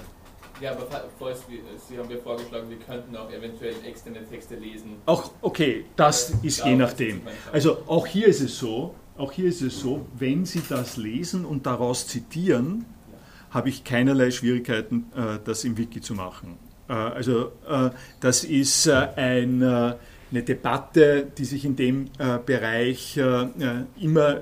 [0.61, 4.97] Ja, aber falls wir, Sie haben ja vorgeschlagen, wir könnten auch eventuell externe Texte lesen.
[5.05, 7.21] Auch okay, das äh, ist je nachdem.
[7.51, 11.45] Also auch hier ist es so, auch hier ist es so, wenn Sie das lesen
[11.45, 12.85] und daraus zitieren,
[13.51, 16.57] habe ich keinerlei Schwierigkeiten, äh, das im Wiki zu machen.
[16.89, 19.95] Äh, also äh, das ist ein,
[20.31, 22.05] eine Debatte, die sich in dem
[22.45, 23.19] Bereich
[23.99, 24.41] immer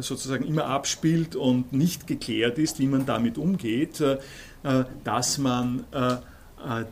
[0.00, 4.02] sozusagen immer abspielt und nicht geklärt ist, wie man damit umgeht,
[5.04, 5.84] dass man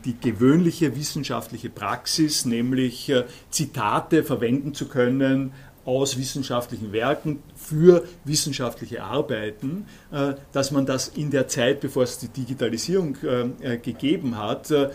[0.03, 3.13] die gewöhnliche wissenschaftliche Praxis, nämlich
[3.51, 5.51] Zitate verwenden zu können
[5.85, 12.19] aus wissenschaftlichen Werken für wissenschaftliche Arbeiten, äh, dass man das in der Zeit, bevor es
[12.19, 13.17] die Digitalisierung
[13.61, 14.89] äh, gegeben hat, äh,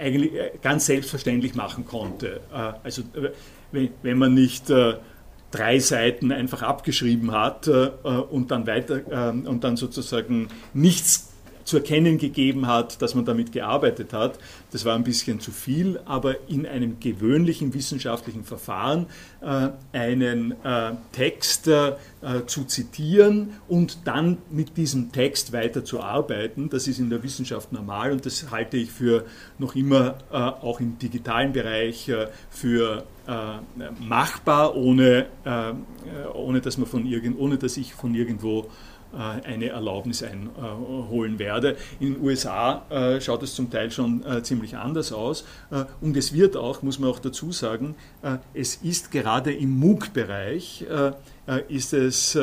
[0.00, 0.32] eigentlich
[0.62, 2.40] ganz selbstverständlich machen konnte.
[2.82, 3.02] Also
[3.70, 4.72] wenn man nicht
[5.50, 11.29] drei Seiten einfach abgeschrieben hat und dann weiter und dann sozusagen nichts
[11.70, 14.38] zu erkennen gegeben hat, dass man damit gearbeitet hat.
[14.72, 19.06] Das war ein bisschen zu viel, aber in einem gewöhnlichen wissenschaftlichen Verfahren
[19.40, 21.94] äh, einen äh, Text äh,
[22.46, 27.72] zu zitieren und dann mit diesem Text weiter zu arbeiten, das ist in der Wissenschaft
[27.72, 29.24] normal und das halte ich für
[29.58, 33.32] noch immer äh, auch im digitalen Bereich äh, für äh,
[34.00, 35.26] machbar, ohne,
[36.34, 38.66] ohne, dass man von irgend, ohne dass ich von irgendwo
[39.12, 41.76] eine Erlaubnis einholen werde.
[41.98, 46.16] In den USA äh, schaut es zum Teil schon äh, ziemlich anders aus äh, und
[46.16, 47.94] es wird auch, muss man auch dazu sagen,
[48.54, 50.86] es ist gerade im MOOC-Bereich,
[51.68, 52.38] ist es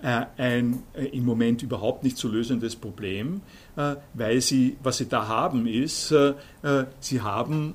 [0.00, 0.82] ein
[1.12, 3.40] im Moment überhaupt nicht zu lösendes Problem,
[4.14, 6.14] weil sie, was sie da haben, ist,
[7.00, 7.74] sie haben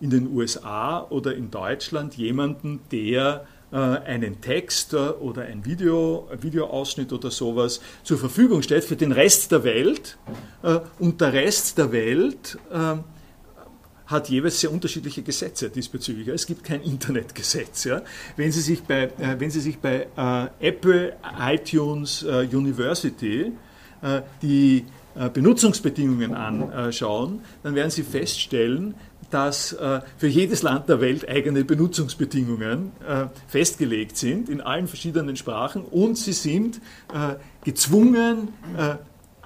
[0.00, 6.26] in den USA oder in Deutschland jemanden, der äh, einen Text äh, oder ein Video,
[6.32, 10.16] ein Videoausschnitt oder sowas zur Verfügung stellt für den Rest der Welt.
[10.62, 12.58] Äh, und der Rest der Welt
[14.06, 16.28] hat jeweils sehr unterschiedliche Gesetze diesbezüglich.
[16.28, 17.86] Es gibt kein Internetgesetz.
[18.36, 20.06] Wenn Sie sich bei, wenn Sie sich bei
[20.60, 23.52] Apple iTunes University
[24.40, 24.86] die
[25.34, 28.94] Benutzungsbedingungen anschauen, dann werden Sie feststellen,
[29.30, 35.36] dass äh, für jedes Land der Welt eigene Benutzungsbedingungen äh, festgelegt sind in allen verschiedenen
[35.36, 36.80] Sprachen und sie sind
[37.12, 38.48] äh, gezwungen,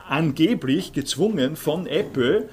[0.09, 2.49] angeblich gezwungen von Apple,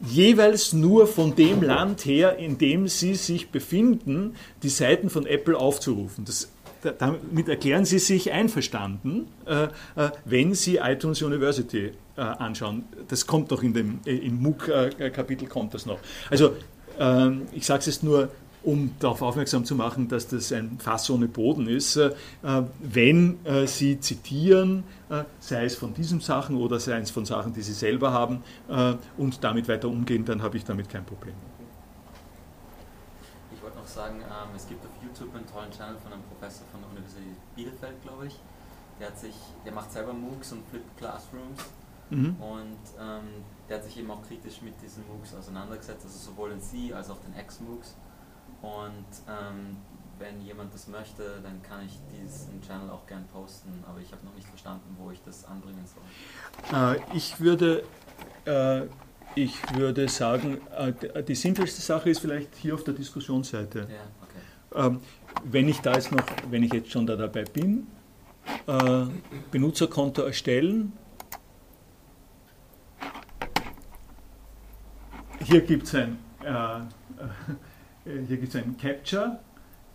[0.00, 5.58] jeweils nur von dem Land her, in dem sie sich befinden, die Seiten von Apple
[5.58, 6.24] aufzurufen.
[6.24, 6.48] Das
[6.92, 12.84] damit erklären Sie sich einverstanden, äh, äh, wenn Sie iTunes University äh, anschauen.
[13.08, 15.98] Das kommt doch in dem im MOOC-Kapitel kommt das noch.
[16.30, 16.54] Also
[16.98, 18.30] ähm, ich sage es jetzt nur,
[18.62, 22.00] um darauf aufmerksam zu machen, dass das ein Fass ohne Boden ist.
[22.80, 24.82] Wenn Sie zitieren,
[25.38, 28.42] sei es von diesen Sachen oder sei es von Sachen, die Sie selber haben
[29.18, 31.34] und damit weiter umgehen, dann habe ich damit kein Problem.
[33.54, 34.84] Ich wollte noch sagen, ähm, es gibt
[35.18, 38.38] YouTube einen tollen Channel von einem Professor von der Universität Bielefeld, glaube ich.
[39.00, 41.64] Der, hat sich, der macht selber MOOCs und Flipped Classrooms.
[42.10, 42.36] Mhm.
[42.40, 46.60] Und ähm, der hat sich eben auch kritisch mit diesen MOOCs auseinandergesetzt, also sowohl den
[46.60, 47.96] C als auch den X-MOOCs.
[48.62, 49.76] Und ähm,
[50.18, 54.24] wenn jemand das möchte, dann kann ich diesen Channel auch gern posten, aber ich habe
[54.24, 56.94] noch nicht verstanden, wo ich das anbringen soll.
[56.94, 57.82] Äh, ich würde
[58.46, 58.86] äh,
[59.34, 63.80] ich würde sagen, äh, die simpelste Sache ist vielleicht hier auf der Diskussionsseite.
[63.80, 64.25] Ja.
[64.76, 65.00] Ähm,
[65.44, 67.86] wenn ich da jetzt noch, wenn ich jetzt schon da dabei bin,
[68.66, 69.06] äh,
[69.50, 70.92] Benutzerkonto erstellen.
[75.40, 76.78] Hier gibt es ein, äh,
[78.10, 79.40] äh ein Capture.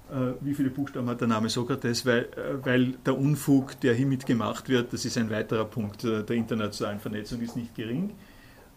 [0.10, 2.06] Äh, wie viele Buchstaben hat der Name Sokrates?
[2.06, 6.30] Weil, äh, weil der Unfug, der hiermit gemacht wird, das ist ein weiterer Punkt der
[6.32, 8.12] internationalen Vernetzung, ist nicht gering.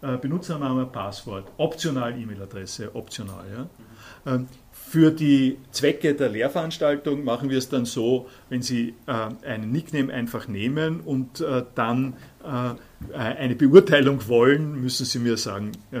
[0.01, 3.45] Benutzername, Passwort, optional E-Mail-Adresse, optional.
[3.49, 3.63] Ja?
[3.63, 3.69] Mhm.
[4.25, 4.47] Ähm,
[4.95, 10.13] für die Zwecke der Lehrveranstaltung machen wir es dann so, wenn Sie äh, einen Nickname
[10.13, 12.13] einfach nehmen und äh, dann
[12.45, 15.97] äh, eine Beurteilung wollen, müssen Sie mir sagen, äh,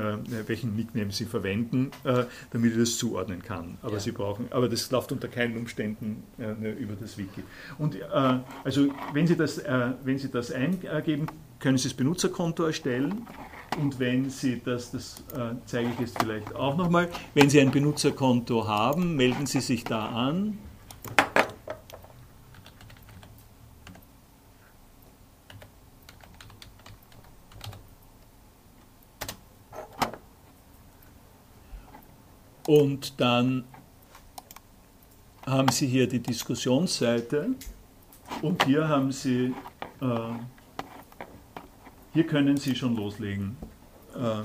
[0.47, 3.77] welchen Nickname Sie verwenden, äh, damit ich das zuordnen kann.
[3.81, 3.99] Aber ja.
[3.99, 7.43] Sie brauchen, aber das läuft unter keinen Umständen äh, ne, über das Wiki.
[7.77, 7.97] Und
[8.63, 9.61] also wenn Sie das,
[10.05, 11.25] wenn Sie das eingeben,
[11.59, 13.27] können Sie das Benutzerkonto erstellen
[13.77, 17.71] und wenn Sie das, das äh, zeige ich jetzt vielleicht auch nochmal, wenn Sie ein
[17.71, 20.57] Benutzerkonto haben, melden Sie sich da an.
[32.67, 33.63] Und dann
[35.45, 37.49] haben Sie hier die Diskussionsseite
[38.41, 39.53] und hier haben Sie
[40.01, 40.05] äh,
[42.15, 43.57] hier können Sie schon loslegen.
[44.15, 44.43] Äh,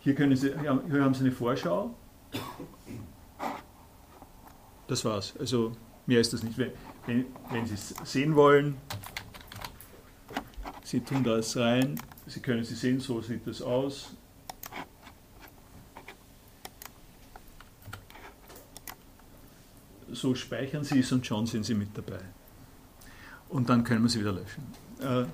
[0.00, 1.94] hier, können Sie, hier haben Sie eine Vorschau.
[4.86, 5.34] Das war's.
[5.38, 5.72] Also
[6.04, 6.58] mehr ist das nicht.
[6.58, 8.76] Wenn, wenn Sie es sehen wollen,
[10.84, 11.98] Sie tun das rein.
[12.26, 14.14] Sie können Sie sehen, so sieht das aus.
[20.12, 22.20] So speichern Sie es und schon sind Sie mit dabei.
[23.48, 24.62] Und dann können wir sie wieder löschen.
[25.00, 25.24] Äh,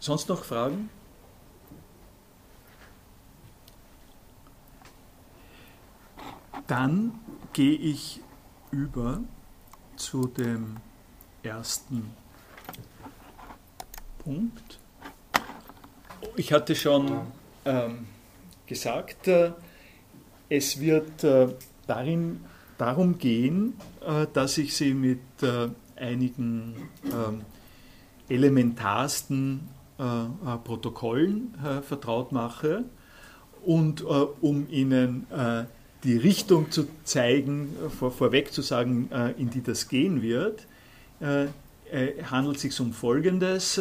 [0.00, 0.88] Sonst noch Fragen?
[6.66, 7.20] Dann
[7.52, 8.20] gehe ich
[8.70, 9.20] über
[9.96, 10.78] zu dem
[11.42, 12.14] ersten
[14.24, 14.78] Punkt.
[16.36, 17.26] Ich hatte schon
[17.66, 18.06] ähm,
[18.66, 19.52] gesagt, äh,
[20.48, 21.48] es wird äh,
[21.86, 22.44] darin,
[22.78, 27.42] darum gehen, äh, dass ich Sie mit äh, einigen ähm,
[30.00, 32.84] elementarsten Protokollen vertraut mache
[33.64, 35.26] und um Ihnen
[36.04, 40.66] die Richtung zu zeigen, vor, vorweg zu sagen, in die das gehen wird,
[41.20, 43.80] handelt es sich um Folgendes.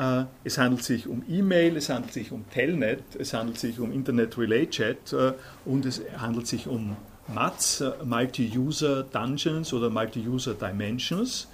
[0.00, 3.92] Äh, es handelt sich um E-Mail, es handelt sich um Telnet, es handelt sich um
[3.92, 5.34] Internet Relay Chat äh,
[5.66, 6.96] und es handelt sich um
[7.28, 11.48] äh, Multi-User Dungeons oder Multi-User Dimensions.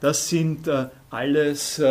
[0.00, 0.70] Das sind
[1.10, 1.82] alles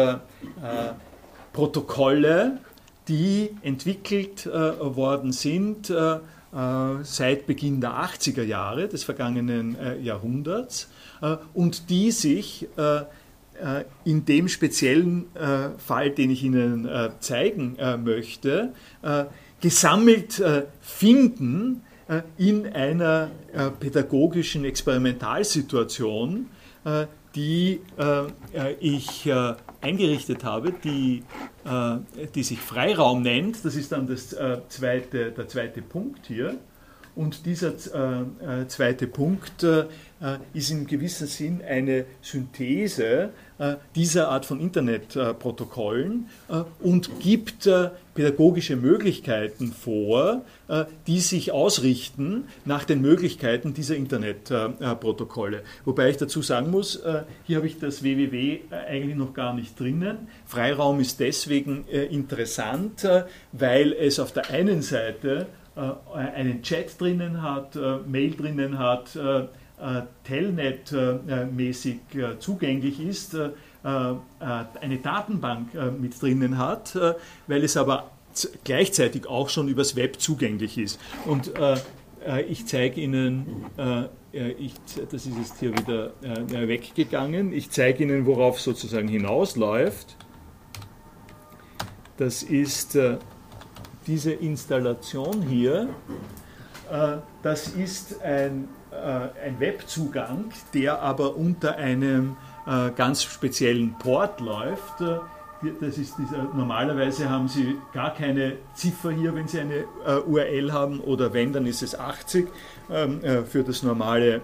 [1.53, 2.59] Protokolle,
[3.07, 5.91] die entwickelt worden sind
[7.03, 10.89] seit Beginn der 80er Jahre des vergangenen Jahrhunderts
[11.53, 12.67] und die sich
[13.59, 18.73] äh, in dem speziellen äh, Fall, den ich Ihnen äh, zeigen möchte,
[19.59, 20.41] gesammelt
[20.79, 21.81] finden
[22.37, 23.31] in einer
[23.79, 26.47] pädagogischen Experimentalsituation,
[27.37, 27.79] die
[28.79, 29.31] ich
[29.81, 31.23] eingerichtet habe, die,
[32.35, 33.63] die sich Freiraum nennt.
[33.63, 34.35] Das ist dann das,
[34.69, 36.57] zweite, der zweite Punkt hier.
[37.15, 37.77] Und dieser
[38.67, 39.65] zweite Punkt
[40.53, 47.89] ist in gewissem Sinn eine Synthese äh, dieser Art von Internetprotokollen äh, und gibt äh,
[48.13, 50.41] pädagogische Möglichkeiten vor,
[51.05, 55.61] die sich ausrichten nach den Möglichkeiten dieser Internetprotokolle.
[55.85, 57.03] Wobei ich dazu sagen muss,
[57.43, 60.29] hier habe ich das www eigentlich noch gar nicht drinnen.
[60.47, 63.07] Freiraum ist deswegen interessant,
[63.51, 65.45] weil es auf der einen Seite
[66.15, 69.45] einen Chat drinnen hat, Mail drinnen hat, äh,
[70.23, 73.49] Telnet-mäßig äh, zugänglich ist, äh,
[73.83, 75.69] eine Datenbank
[75.99, 76.97] mit drinnen hat,
[77.45, 78.11] weil es aber
[78.63, 80.99] gleichzeitig auch schon übers Web zugänglich ist.
[81.25, 81.53] Und
[82.49, 83.65] ich zeige Ihnen,
[84.33, 84.73] ich,
[85.09, 86.11] das ist jetzt hier wieder
[86.67, 90.17] weggegangen, ich zeige Ihnen, worauf sozusagen hinausläuft.
[92.17, 92.97] Das ist
[94.05, 95.87] diese Installation hier.
[97.41, 98.76] Das ist ein äh,
[99.43, 102.37] ein Webzugang, der aber unter einem
[102.67, 105.01] äh, ganz speziellen Port läuft.
[105.01, 105.17] Äh,
[105.81, 109.85] das ist dieser, normalerweise haben Sie gar keine Ziffer hier, wenn Sie eine
[110.27, 112.47] URL haben, oder wenn, dann ist es 80
[112.91, 114.43] ähm, für das normale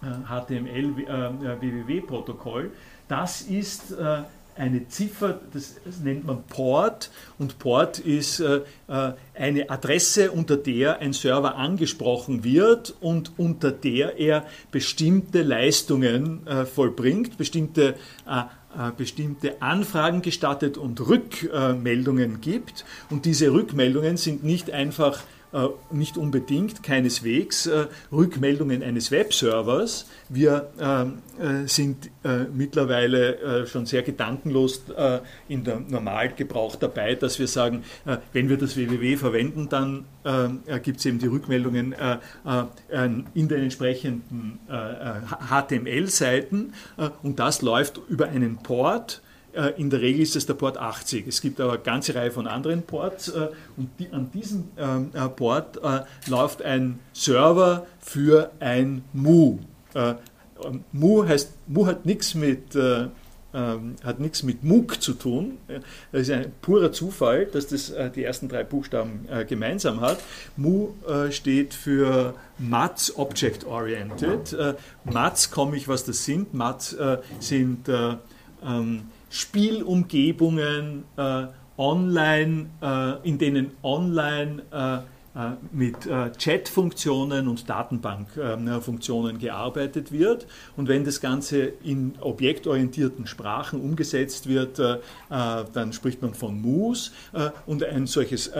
[0.00, 2.64] HTML-WWW-Protokoll.
[2.64, 2.70] Ähm,
[3.06, 3.94] das ist
[4.58, 10.98] eine Ziffer, das nennt man Port, und Port ist äh, äh, eine Adresse, unter der
[10.98, 17.94] ein Server angesprochen wird und unter der er bestimmte Leistungen äh, vollbringt, bestimmte
[18.98, 22.84] bestimmte Anfragen gestattet und Rückmeldungen gibt.
[23.08, 25.22] Und diese Rückmeldungen sind nicht einfach
[25.90, 30.06] nicht unbedingt, keineswegs äh, Rückmeldungen eines Webservers.
[30.28, 32.10] Wir äh, sind
[32.52, 34.82] mittlerweile schon sehr gedankenlos
[35.48, 37.84] in der Normalgebrauch dabei, dass wir sagen,
[38.32, 40.04] wenn wir das www verwenden, dann
[40.82, 41.94] gibt es eben die Rückmeldungen
[43.34, 46.74] in den entsprechenden HTML-Seiten
[47.22, 49.27] und das läuft über einen Port äh,
[49.76, 51.26] in der Regel ist es der Port 80.
[51.26, 55.10] Es gibt aber eine ganze Reihe von anderen Ports äh, und die, an diesem ähm,
[55.14, 55.80] äh, Port
[56.26, 59.58] läuft ein Server für ein Mu.
[60.92, 62.76] Mu heißt, Mu hat nichts mit
[63.54, 65.56] ähm, hat nichts mit MOOC zu tun.
[66.12, 70.18] Das ist ein purer Zufall, dass das äh, die ersten drei Buchstaben äh, gemeinsam hat.
[70.56, 74.54] MU äh, steht für MATS Object Oriented.
[75.04, 76.52] MATS komme ich, was das sind.
[76.52, 76.96] MATS
[77.40, 81.46] sind ähm, Spielumgebungen äh,
[81.78, 90.46] online, äh, in denen online äh, äh mit äh, Chat-Funktionen und Datenbank-Funktionen gearbeitet wird.
[90.76, 94.98] Und wenn das Ganze in objektorientierten Sprachen umgesetzt wird, äh,
[95.28, 97.12] dann spricht man von MOOS.
[97.66, 98.50] und ein solches,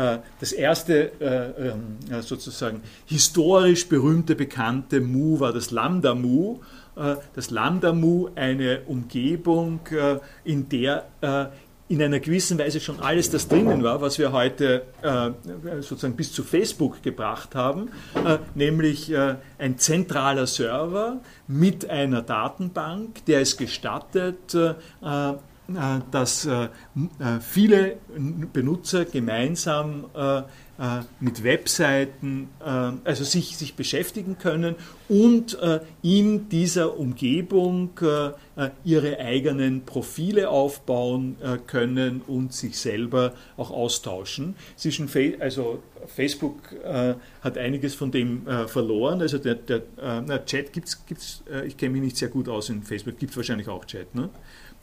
[0.41, 6.88] das erste ähm, sozusagen historisch berühmte bekannte MOO war das Lambda-MOO äh,
[7.35, 11.47] das Lambda-Mu eine Umgebung, äh, in der äh,
[11.91, 14.83] in einer gewissen Weise schon alles das drinnen war, was wir heute
[15.81, 17.89] sozusagen bis zu Facebook gebracht haben,
[18.55, 19.11] nämlich
[19.57, 24.55] ein zentraler Server mit einer Datenbank, der es gestattet,
[26.11, 26.49] dass
[27.41, 27.97] viele
[28.53, 30.07] Benutzer gemeinsam
[30.81, 34.77] äh, mit Webseiten, äh, also sich, sich beschäftigen können
[35.09, 37.91] und äh, in dieser Umgebung
[38.85, 41.37] ihre eigenen Profile aufbauen
[41.69, 44.57] können und sich selber auch austauschen.
[45.39, 46.75] Also Facebook
[47.41, 52.03] hat einiges von dem verloren, also der, der na, Chat gibt es, ich kenne mich
[52.03, 54.29] nicht sehr gut aus in Facebook, gibt es wahrscheinlich auch Chat, ne?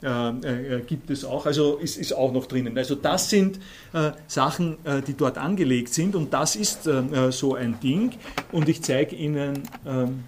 [0.04, 2.78] Äh, äh, gibt es auch, also ist, ist auch noch drinnen.
[2.78, 3.60] Also das sind
[3.94, 8.12] äh, Sachen, äh, die dort angelegt sind und das ist äh, so ein Ding
[8.52, 10.26] und ich zeige Ihnen, ähm,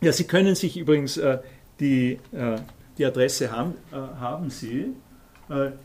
[0.00, 1.20] ja, Sie können sich übrigens
[1.80, 2.20] die,
[2.98, 4.92] die Adresse haben, haben Sie.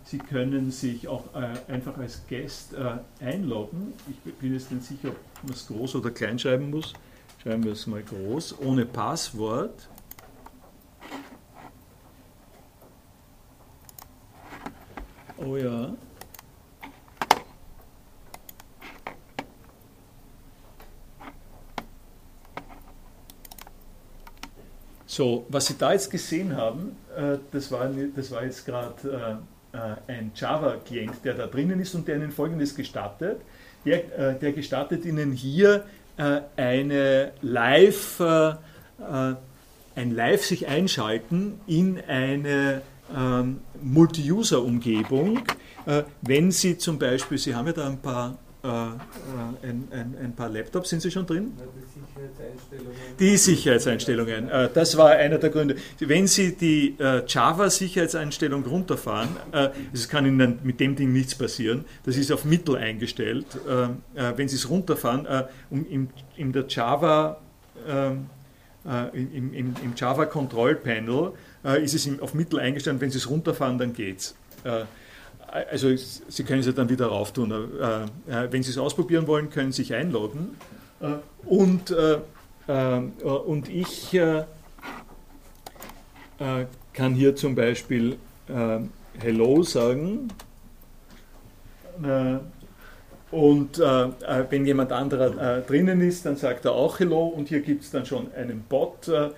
[0.04, 1.24] Sie können sich auch
[1.68, 2.76] einfach als Guest
[3.20, 3.94] einloggen.
[4.08, 6.94] Ich bin jetzt nicht sicher, ob man es groß oder klein schreiben muss.
[7.42, 9.90] Schreiben wir es mal groß, ohne Passwort.
[15.46, 15.94] Oh ja.
[25.06, 29.42] So, was Sie da jetzt gesehen haben, äh, das, war, das war jetzt gerade
[29.74, 33.42] äh, äh, ein Java-Klient, der da drinnen ist und der Ihnen Folgendes gestattet.
[33.86, 35.84] Der, der gestattet Ihnen hier
[36.56, 39.36] eine Live, ein
[39.96, 42.82] Live sich einschalten in eine
[43.16, 45.40] ähm, Multi-User-Umgebung,
[45.86, 50.16] äh, wenn Sie zum Beispiel, Sie haben ja da ein paar, äh, äh ein, ein,
[50.24, 51.52] ein, paar Laptops, sind Sie schon drin?
[53.20, 55.76] Die Sicherheitseinstellungen, äh, das war einer der Gründe.
[56.00, 56.96] Wenn Sie die
[57.28, 59.30] Java-Sicherheitseinstellung runterfahren,
[59.92, 63.46] es kann Ihnen mit dem Ding nichts passieren, das ist auf Mittel eingestellt.
[64.14, 65.28] wenn Sie es runterfahren,
[65.70, 67.42] um in, in der Java,
[67.88, 68.30] ähm,
[69.14, 71.34] im, im, im Java Control Panel,
[71.64, 73.00] äh, ist es auf Mittel eingestellt.
[73.02, 74.36] Wenn Sie es runterfahren, dann geht's.
[74.64, 74.84] Äh,
[75.70, 77.52] also Sie können es dann wieder rauf tun.
[77.52, 80.56] Äh, wenn Sie es ausprobieren wollen, können Sie sich einloggen.
[81.46, 81.94] und,
[82.66, 84.20] und ich
[86.94, 88.18] kann hier zum Beispiel
[89.20, 90.30] Hello sagen.
[93.34, 94.10] Und äh,
[94.52, 97.90] wenn jemand anderer äh, drinnen ist, dann sagt er auch Hello und hier gibt es
[97.90, 99.30] dann schon einen Bot, äh,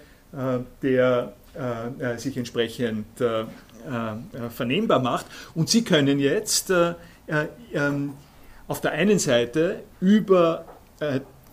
[0.82, 3.46] der äh, äh, sich entsprechend äh,
[4.50, 5.28] vernehmbar macht.
[5.54, 8.14] Und Sie können jetzt ähm,
[8.68, 10.66] auf der einen Seite über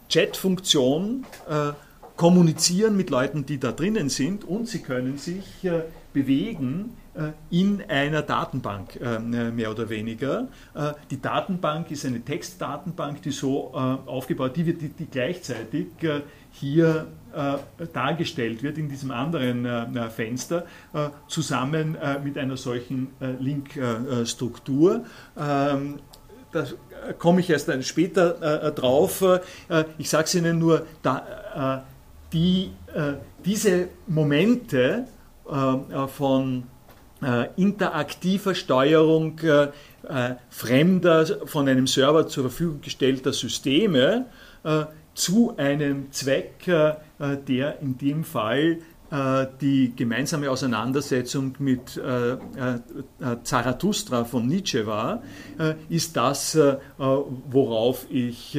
[0.09, 1.27] Chat-Funktion
[2.17, 5.45] kommunizieren mit Leuten, die da drinnen sind und Sie können sich
[6.15, 6.97] bewegen
[7.51, 8.99] in einer Datenbank,
[9.29, 10.49] mehr oder weniger.
[11.11, 15.89] Die Datenbank ist eine Textdatenbank, die so aufgebaut, die, wird, die, die gleichzeitig
[16.51, 17.22] hier äh,
[17.93, 25.05] dargestellt wird in diesem anderen äh, Fenster, äh, zusammen äh, mit einer solchen äh, Linkstruktur.
[25.39, 26.01] Ähm,
[26.53, 26.67] da
[27.19, 29.25] komme ich erst später äh, drauf.
[29.97, 31.83] ich sage es Ihnen nur, da,
[32.31, 32.71] die,
[33.43, 35.07] diese Momente
[36.15, 36.65] von
[37.57, 39.41] interaktiver Steuerung
[40.51, 44.27] fremder, von einem Server zur Verfügung gestellter Systeme,
[45.15, 46.95] zu einem Zweck, äh,
[47.47, 48.79] der in dem Fall
[49.13, 52.39] äh, die gemeinsame Auseinandersetzung mit äh,
[53.43, 55.23] Zarathustra von Nietzsche war,
[55.89, 56.59] ist das,
[56.97, 58.59] worauf ich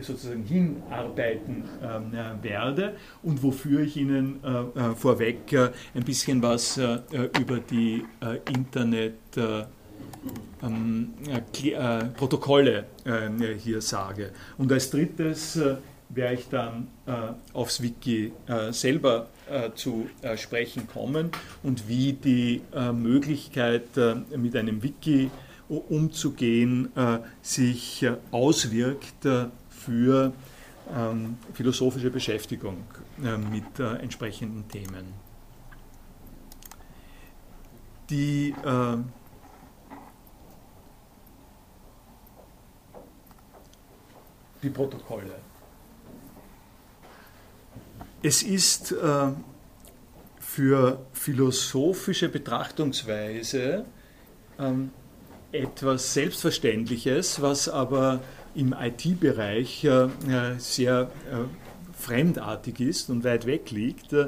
[0.00, 4.40] sozusagen hinarbeiten ähm, werde und wofür ich Ihnen
[4.96, 5.56] vorweg
[5.94, 8.04] ein bisschen was über die
[8.54, 9.14] Internet
[10.62, 14.30] ähm, äh, Protokolle äh, hier sage.
[14.56, 15.76] Und als drittes äh,
[16.08, 17.12] werde ich dann äh,
[17.52, 21.30] aufs Wiki äh, selber äh, zu sprechen kommen
[21.62, 23.88] und wie die Möglichkeit
[24.36, 25.30] mit einem Wiki
[25.68, 26.90] umzugehen
[27.42, 29.26] sich auswirkt
[29.68, 30.32] für
[30.94, 32.84] ähm, philosophische Beschäftigung
[33.50, 35.14] mit entsprechenden Themen.
[38.10, 38.54] Die
[44.62, 45.36] die Protokolle.
[48.22, 48.96] Es ist äh,
[50.40, 53.84] für philosophische Betrachtungsweise
[54.58, 54.90] ähm,
[55.52, 58.20] etwas Selbstverständliches, was aber
[58.56, 60.08] im IT-Bereich äh,
[60.58, 61.44] sehr äh,
[61.96, 64.26] fremdartig ist und weit weg liegt, äh,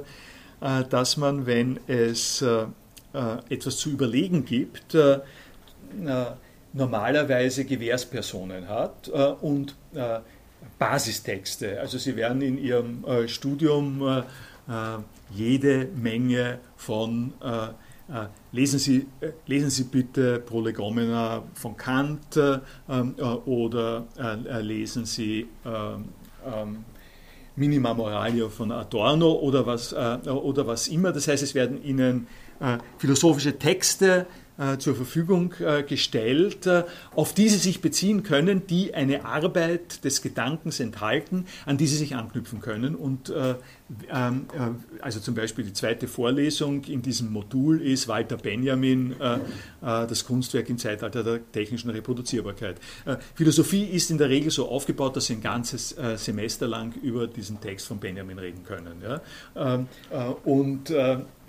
[0.88, 2.66] dass man, wenn es äh,
[3.12, 4.96] äh, etwas zu überlegen gibt,
[6.72, 9.74] normalerweise Gewährspersonen hat und
[10.78, 11.80] Basistexte.
[11.80, 14.24] Also Sie werden in Ihrem äh, Studium
[15.34, 17.32] jede Menge von
[18.52, 19.06] lesen, Sie,
[19.46, 22.38] lesen Sie bitte Prolegomena von Kant
[23.46, 24.06] oder
[24.60, 26.04] lesen Sie ähm,
[26.46, 26.84] ähm,
[27.56, 31.10] Minima Moralia von Adorno oder was, oder was immer.
[31.10, 32.28] Das heißt, es werden Ihnen
[32.98, 34.39] philosophische Texte äh,
[34.78, 36.84] zur Verfügung äh, gestellt, äh,
[37.14, 41.96] auf die Sie sich beziehen können, die eine Arbeit des Gedankens enthalten, an die Sie
[41.96, 42.94] sich anknüpfen können.
[42.94, 43.32] Und
[44.10, 44.46] ähm,
[45.00, 49.16] also zum Beispiel die zweite Vorlesung in diesem Modul ist Walter Benjamin,
[49.80, 52.76] das Kunstwerk im Zeitalter der technischen Reproduzierbarkeit.
[53.34, 57.60] Philosophie ist in der Regel so aufgebaut, dass Sie ein ganzes Semester lang über diesen
[57.60, 59.02] Text von Benjamin reden können.
[59.56, 59.88] Ähm,
[60.44, 60.92] und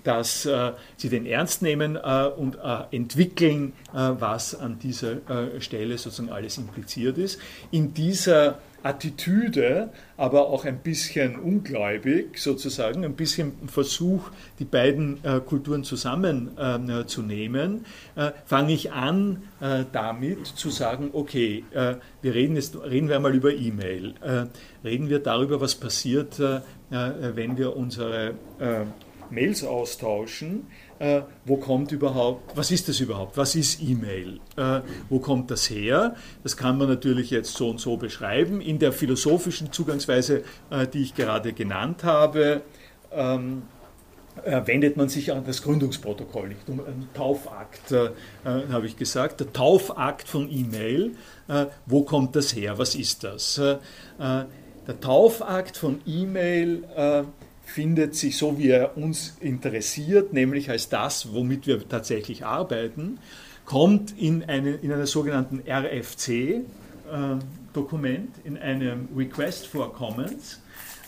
[0.04, 5.60] dass äh, sie den ernst nehmen äh, und äh, entwickeln, äh, was an dieser äh,
[5.60, 7.40] Stelle sozusagen alles impliziert ist.
[7.70, 15.38] In dieser Attitüde, aber auch ein bisschen ungläubig sozusagen, ein bisschen Versuch, die beiden äh,
[15.38, 17.84] Kulturen zusammenzunehmen,
[18.44, 19.44] fange ich an
[19.92, 24.14] damit zu sagen, okay, wir reden jetzt reden wir einmal über E-Mail,
[24.82, 26.40] reden wir darüber, was passiert,
[26.90, 28.34] wenn wir unsere
[29.32, 30.66] Mails austauschen.
[30.98, 33.36] Äh, wo kommt überhaupt, was ist das überhaupt?
[33.36, 34.38] Was ist E-Mail?
[34.56, 36.14] Äh, wo kommt das her?
[36.44, 38.60] Das kann man natürlich jetzt so und so beschreiben.
[38.60, 42.62] In der philosophischen Zugangsweise, äh, die ich gerade genannt habe,
[43.10, 43.62] ähm,
[44.44, 48.10] wendet man sich an das Gründungsprotokoll, nicht um einen Taufakt, äh,
[48.44, 49.40] habe ich gesagt.
[49.40, 51.16] Der Taufakt von E-Mail,
[51.48, 52.78] äh, wo kommt das her?
[52.78, 53.58] Was ist das?
[53.58, 53.76] Äh,
[54.18, 56.84] der Taufakt von E-Mail
[57.64, 63.18] findet sich so, wie er uns interessiert, nämlich als das, womit wir tatsächlich arbeiten,
[63.64, 70.60] kommt in, eine, in einer sogenannten RFC-Dokument, äh, in einem Request for Comments.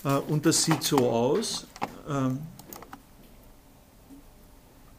[0.05, 1.67] Äh, und das sieht so aus.
[2.09, 2.39] Ähm,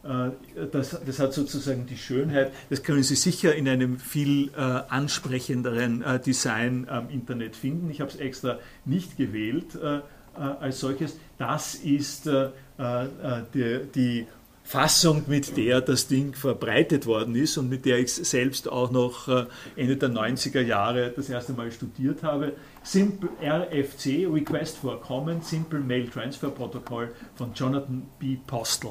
[0.04, 0.30] äh,
[0.70, 7.10] das, hat sozusagen die Schönheit, das können Sie sicher in einem viel ansprechenderen Design am
[7.10, 7.90] Internet finden.
[7.90, 10.02] Ich habe es extra nicht gewählt äh, äh,
[10.38, 11.16] als solches.
[11.38, 14.26] Das ist äh, äh, die, die
[14.62, 19.28] Fassung, mit der das Ding verbreitet worden ist und mit der ich selbst auch noch
[19.76, 22.52] Ende der 90er Jahre das erste Mal studiert habe.
[22.82, 28.38] Simple RFC, Request for Comment, Simple Mail Transfer Protocol von Jonathan B.
[28.44, 28.90] Postel.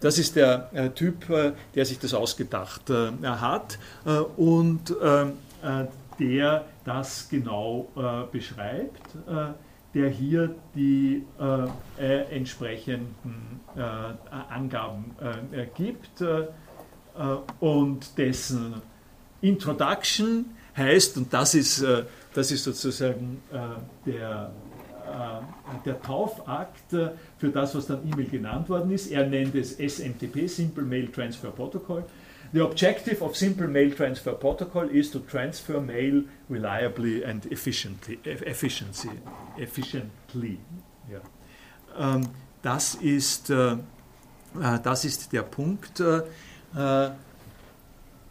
[0.00, 1.26] Das ist der Typ,
[1.74, 2.82] der sich das ausgedacht
[3.24, 3.78] hat
[4.36, 4.94] und
[6.18, 9.16] der das genau beschreibt
[9.94, 11.66] der hier die äh,
[11.98, 13.80] äh, entsprechenden äh,
[14.52, 15.16] Angaben
[15.52, 16.46] äh, gibt äh,
[17.58, 18.74] und dessen
[19.40, 23.42] Introduction heißt, und das ist, äh, das ist sozusagen
[24.06, 24.52] der,
[25.84, 29.10] der Taufakt für das, was dann E-Mail genannt worden ist.
[29.10, 32.04] Er nennt es SMTP, Simple Mail Transfer Protocol.
[32.52, 38.18] The objective of Simple Mail Transfer Protocol is to transfer mail reliably and efficiently.
[38.24, 39.10] Efficiency,
[39.56, 40.58] efficiently.
[41.08, 41.20] Ja.
[41.96, 42.28] Ähm,
[42.62, 43.78] das, ist, äh, äh,
[44.82, 46.22] das ist der Punkt, äh,
[46.74, 47.10] äh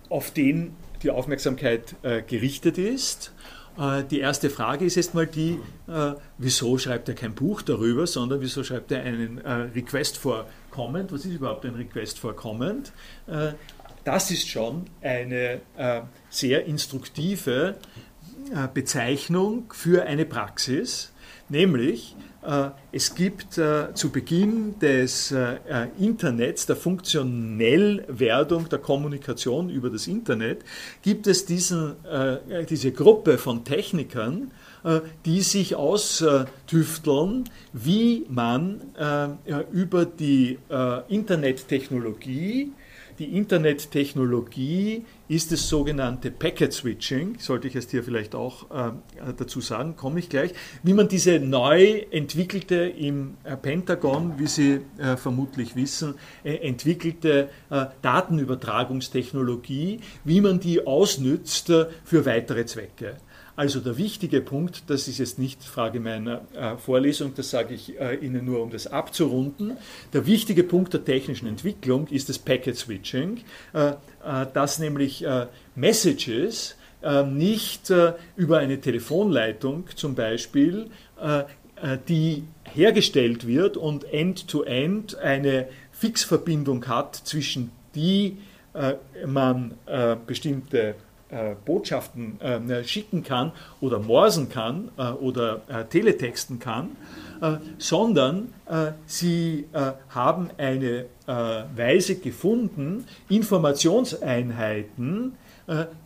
[0.10, 3.32] auf den die Aufmerksamkeit äh, gerichtet ist.
[3.78, 5.60] Äh, die erste Frage ist jetzt mal die,
[6.38, 11.12] wieso schreibt er kein Buch darüber, sondern wieso schreibt er einen Request for Comment?
[11.12, 12.92] Was ist überhaupt ein Request for Comment?
[14.04, 17.76] Das ist schon eine äh, sehr instruktive
[18.54, 21.12] äh, Bezeichnung für eine Praxis,
[21.50, 29.70] nämlich äh, es gibt äh, zu Beginn des äh, äh, Internets, der Funktionellwerdung der Kommunikation
[29.70, 30.64] über das Internet,
[31.02, 31.96] gibt es diesen,
[32.70, 34.52] diese Gruppe von Technikern,
[35.26, 38.82] die sich austüfteln, wie man
[39.72, 40.58] über die
[41.10, 42.72] Internettechnologie
[43.20, 48.94] die Internettechnologie ist das sogenannte Packet Switching, sollte ich jetzt hier vielleicht auch äh,
[49.38, 54.80] dazu sagen, komme ich gleich, wie man diese neu entwickelte im äh, Pentagon, wie Sie
[54.98, 63.18] äh, vermutlich wissen, äh, entwickelte äh, Datenübertragungstechnologie, wie man die ausnützt äh, für weitere Zwecke.
[63.60, 68.00] Also der wichtige Punkt, das ist jetzt nicht Frage meiner äh, Vorlesung, das sage ich
[68.00, 69.76] äh, Ihnen nur, um das abzurunden.
[70.14, 73.42] Der wichtige Punkt der technischen Entwicklung ist das Packet Switching,
[73.74, 73.96] äh,
[74.54, 75.26] dass nämlich
[75.76, 76.78] Messages
[77.28, 77.92] nicht
[78.36, 80.88] über eine Telefonleitung zum Beispiel,
[82.10, 88.38] die hergestellt wird und end-to-end -end eine Fixverbindung hat zwischen die
[89.26, 89.76] man
[90.28, 90.96] bestimmte
[91.66, 92.40] Botschaften
[92.84, 93.52] schicken kann
[93.82, 94.90] oder morsen kann
[95.22, 96.92] oder teletexten kann,
[97.78, 98.54] sondern
[99.06, 99.66] sie
[100.10, 105.34] haben eine Weise gefunden, Informationseinheiten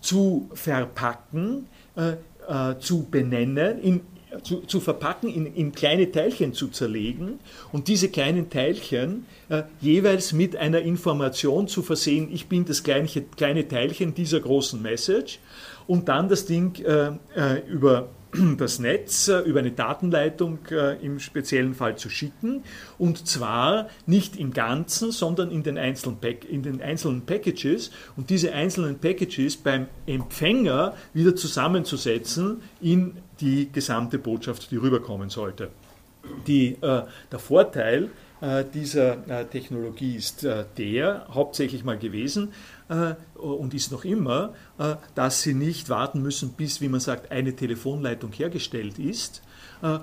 [0.02, 1.68] zu verpacken,
[2.80, 4.02] zu benennen, in
[4.42, 7.40] zu, zu verpacken, in, in, kleine Teilchen zu zerlegen
[7.72, 13.08] und diese kleinen Teilchen äh, jeweils mit einer Information zu versehen, ich bin das kleine,
[13.08, 15.40] kleine Teilchen dieser großen Message
[15.88, 18.10] und dann das Ding äh, äh über
[18.58, 22.64] das Netz äh, über eine Datenleitung äh, im speziellen Fall zu schicken
[22.98, 28.30] und zwar nicht im Ganzen, sondern in den einzelnen, Pack in den einzelnen Packages und
[28.30, 33.14] diese einzelnen Packages beim Empfänger wieder zusammenzusetzen in
[33.44, 35.70] die gesamte Botschaft, die rüberkommen sollte.
[36.48, 38.10] Die, äh, der Vorteil
[38.44, 42.54] äh, dieser äh, Technologie ist äh, der hauptsächlich mal gewesen
[43.36, 44.54] und ist noch immer,
[45.16, 49.42] dass Sie nicht warten müssen, bis, wie man sagt, eine Telefonleitung hergestellt ist,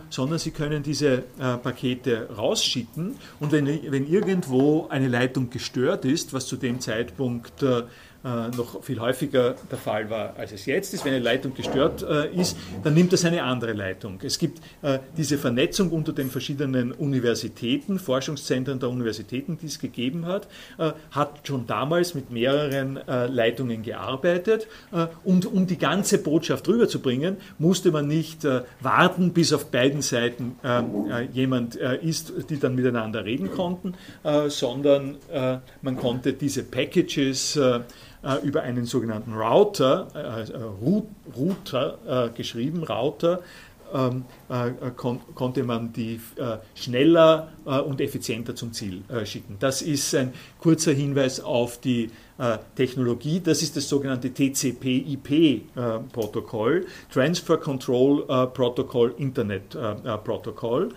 [0.09, 1.22] sondern Sie können diese
[1.62, 7.82] Pakete rausschicken und wenn, wenn irgendwo eine Leitung gestört ist, was zu dem Zeitpunkt äh,
[8.23, 11.05] noch viel häufiger der Fall war, als es jetzt ist.
[11.05, 14.18] Wenn eine Leitung gestört äh, ist, dann nimmt das eine andere Leitung.
[14.23, 20.27] Es gibt äh, diese Vernetzung unter den verschiedenen Universitäten, Forschungszentren der Universitäten, die es gegeben
[20.27, 20.49] hat,
[21.11, 24.66] hat schon damals mit mehreren Leitungen gearbeitet.
[25.25, 28.47] und um die ganze Botschaft rüberzubringen, musste man nicht
[28.81, 30.57] warten, bis auf beiden Seiten
[31.33, 33.95] jemand ist, die dann miteinander reden konnten,
[34.49, 35.16] sondern
[35.83, 37.81] man konnte diese Packages äh,
[38.43, 40.47] über einen sogenannten Router, äh, äh
[41.37, 43.41] Router äh, geschrieben, Router,
[43.93, 49.57] ähm, äh, kon konnte man die äh, schneller und effizienter zum Ziel schicken.
[49.59, 52.11] Das ist ein kurzer Hinweis auf die
[52.75, 53.41] Technologie.
[53.41, 59.77] Das ist das sogenannte TCP-IP-Protokoll, Transfer Control Protocol Internet
[60.25, 60.89] Protocol.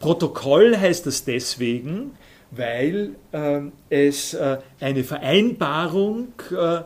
[0.00, 2.16] Protokoll heißt das deswegen,
[2.50, 6.82] weil äh, es äh, eine Vereinbarung äh,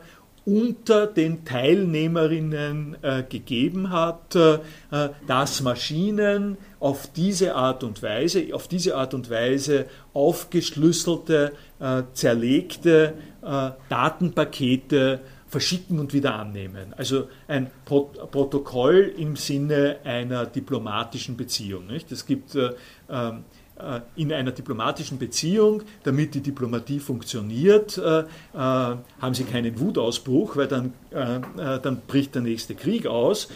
[0.46, 4.58] unter den Teilnehmerinnen äh, gegeben hat, äh,
[5.26, 13.14] dass Maschinen auf diese Art und Weise, auf diese Art und Weise aufgeschlüsselte, äh, zerlegte
[13.88, 16.94] Datenpakete verschicken und wieder annehmen.
[16.96, 21.84] Also ein Pro Protokoll im Sinne einer diplomatischen Beziehung.
[21.88, 22.72] Es gibt ähm,
[23.08, 23.32] äh,
[24.16, 28.24] in einer diplomatischen Beziehung, damit die Diplomatie funktioniert, äh, äh,
[28.54, 33.48] haben sie keinen Wutausbruch, weil dann, dann bricht der nächste Krieg aus,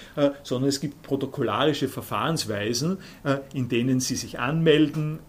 [0.43, 2.99] sondern es gibt protokollarische Verfahrensweisen,
[3.53, 5.21] in denen sie sich anmelden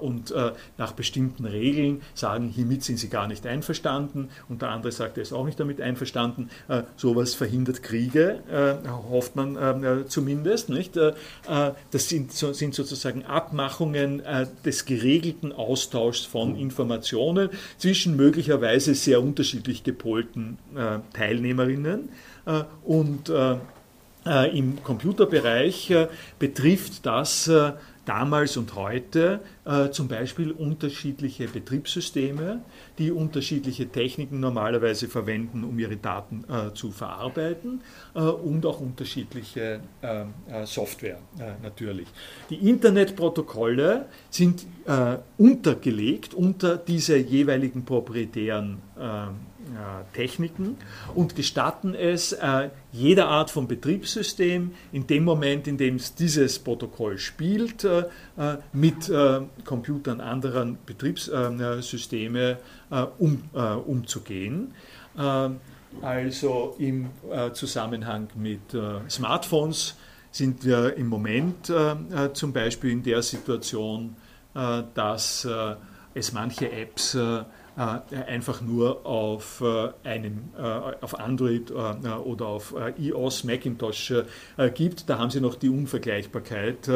[0.00, 0.32] und
[0.76, 5.22] nach bestimmten Regeln sagen, hiermit sind sie gar nicht einverstanden und der andere sagt, er
[5.22, 6.48] ist auch nicht damit einverstanden.
[6.96, 8.40] Sowas verhindert Kriege,
[9.10, 10.70] hofft man zumindest.
[11.90, 20.58] Das sind sozusagen Abmachungen, äh, des geregelten Austauschs von Informationen zwischen möglicherweise sehr unterschiedlich gepolten
[20.74, 22.08] äh, Teilnehmerinnen.
[22.46, 23.32] Äh, und
[24.52, 25.94] im Computerbereich
[26.38, 27.50] betrifft das
[28.08, 32.62] damals und heute äh, zum Beispiel unterschiedliche Betriebssysteme,
[32.96, 37.82] die unterschiedliche Techniken normalerweise verwenden, um ihre Daten äh, zu verarbeiten
[38.14, 42.08] äh, und auch unterschiedliche äh, äh, Software äh, natürlich.
[42.50, 44.66] Die Internetprotokolle sind
[45.36, 48.78] untergelegt unter diese jeweiligen proprietären
[50.12, 50.76] Techniken
[51.14, 56.58] und gestatten es äh, jeder Art von Betriebssystem in dem Moment, in dem es dieses
[56.58, 58.04] Protokoll spielt, äh,
[58.36, 62.58] äh mit äh, Computern anderer Betriebssysteme
[62.90, 64.74] äh, um, äh, umzugehen.
[66.02, 67.10] also im
[67.54, 68.60] Zusammenhang mit
[69.08, 69.96] Smartphones
[70.30, 71.72] sind wir im Moment
[72.34, 74.14] zum Beispiel in der Situation,
[74.94, 75.46] dass
[76.14, 77.44] es manche Apps äh,
[77.78, 80.62] einfach nur auf äh, einem, äh,
[81.00, 84.14] auf Android oder auf iOS, Macintosh
[84.74, 85.08] gibt.
[85.08, 86.88] Da haben Sie noch die Unvergleichbarkeit,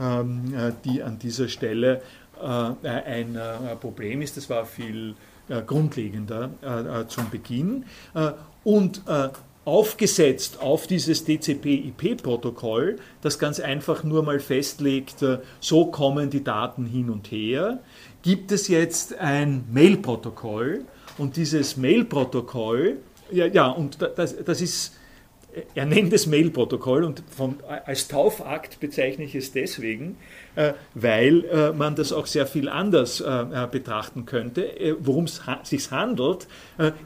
[0.00, 0.54] ähm,
[0.84, 2.02] die an dieser Stelle
[2.42, 3.38] ein
[3.80, 4.36] Problem ist.
[4.36, 5.14] Das war viel
[5.66, 6.50] grundlegender
[7.06, 7.84] zum Beginn.
[8.64, 9.02] Und
[9.64, 15.24] aufgesetzt auf dieses TCP-IP-Protokoll, das ganz einfach nur mal festlegt,
[15.60, 17.78] so kommen die Daten hin und her,
[18.22, 20.84] gibt es jetzt ein Mail-Protokoll
[21.18, 22.98] und dieses Mail-Protokoll,
[23.30, 24.92] ja, ja, und das, das ist
[25.74, 30.16] er nennt es Mail-Protokoll und von, als Taufakt bezeichne ich es deswegen,
[30.54, 34.96] äh, weil äh, man das auch sehr viel anders äh, betrachten könnte.
[35.00, 36.46] Worum es sich handelt,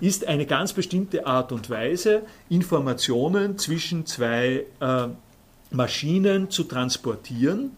[0.00, 4.64] ist eine ganz bestimmte Art und Weise, Informationen zwischen zwei
[5.70, 7.76] Maschinen zu transportieren.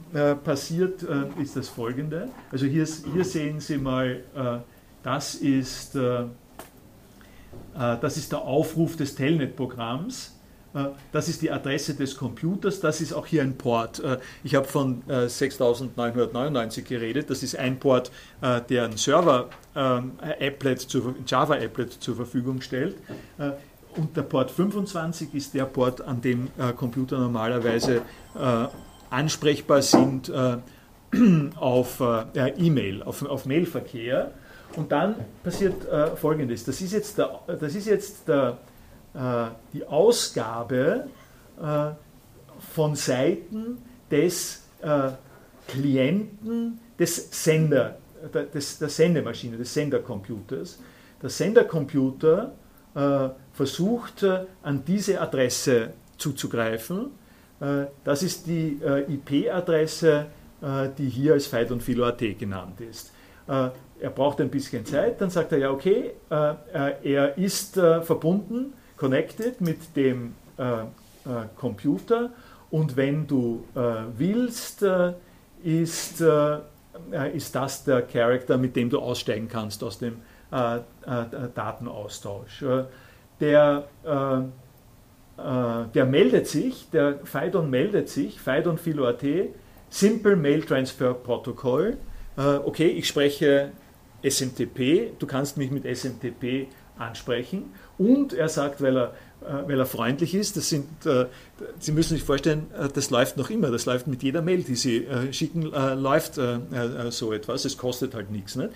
[0.43, 1.05] passiert,
[1.39, 2.29] ist das folgende.
[2.51, 4.23] Also hier, hier sehen Sie mal,
[5.03, 5.95] das ist,
[7.75, 10.36] das ist der Aufruf des Telnet-Programms.
[10.77, 13.99] Äh, das ist die Adresse des Computers, das ist auch hier ein Port.
[13.99, 18.11] Äh, ich habe von 6999 äh, geredet, das ist ein Port,
[18.41, 22.95] der ein Server-Applet, ähm, Java-Applet zur Verfügung stellt.
[23.95, 28.01] Und der Port 25 ist der Port, an dem Computer normalerweise
[29.09, 30.31] ansprechbar sind
[31.55, 32.03] auf
[32.35, 34.31] E-Mail, auf, Mailverkehr.
[34.75, 36.63] Und dann passiert Folgendes.
[36.65, 38.59] Das ist jetzt der, das ist jetzt der
[39.73, 41.07] die Ausgabe
[41.61, 41.89] äh,
[42.73, 43.77] von Seiten
[44.11, 45.09] des äh,
[45.67, 47.97] Klienten des Sender,
[48.53, 50.79] des, der Sendemaschine, des Sendercomputers.
[51.21, 52.53] Der Sendercomputer
[53.53, 57.11] versucht an diese Adresse zuzugreifen.
[58.03, 60.25] das ist die IP-Adresse,
[60.97, 63.11] die hier als Fight und Philo.at genannt ist.
[63.45, 69.95] er braucht ein bisschen Zeit, dann sagt er ja, okay, er ist verbunden connected mit
[69.95, 70.83] dem äh,
[71.27, 72.31] äh, Computer
[72.69, 73.79] und wenn du äh,
[74.17, 75.13] willst, äh,
[75.63, 76.59] ist, äh,
[77.33, 80.17] ist das der Charakter, mit dem du aussteigen kannst aus dem
[80.49, 82.63] Datenaustausch.
[83.41, 83.83] der,
[85.37, 89.25] der meldet sich, der FIDON meldet sich, FIDON Philo.at,
[89.89, 91.97] Simple Mail Transfer Protocol.
[92.37, 93.73] okay, ich spreche
[94.23, 96.67] SMTP, du kannst mich mit SMTP
[96.97, 101.25] ansprechen und er sagt, weil er, äh, weil er freundlich ist, das sind, äh,
[101.79, 104.75] Sie müssen sich vorstellen, äh, das läuft noch immer, das läuft mit jeder Mail, die
[104.75, 106.35] Sie schicken, läuft
[107.09, 108.55] so etwas, es kostet halt nichts.
[108.55, 108.71] Nicht?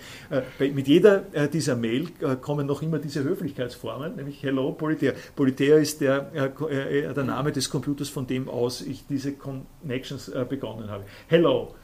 [0.58, 2.08] Mit jeder dieser Mail
[2.40, 5.12] kommen noch immer diese Höflichkeitsformen, nämlich Hello Politeia.
[5.36, 11.04] Politeia ist der, der Name des Computers, von dem aus ich diese Connections begonnen habe.
[11.28, 11.74] Hello,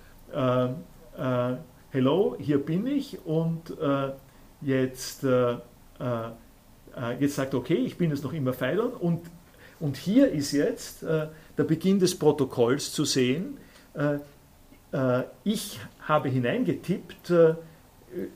[1.90, 3.74] hello, hier bin ich und
[4.60, 5.56] jetzt äh,
[7.18, 9.20] jetzt sagt, okay, ich bin jetzt noch immer Pfeilern und,
[9.80, 13.58] und hier ist jetzt äh, der Beginn des Protokolls zu sehen.
[13.94, 14.18] Äh,
[15.44, 17.30] ich habe hineingetippt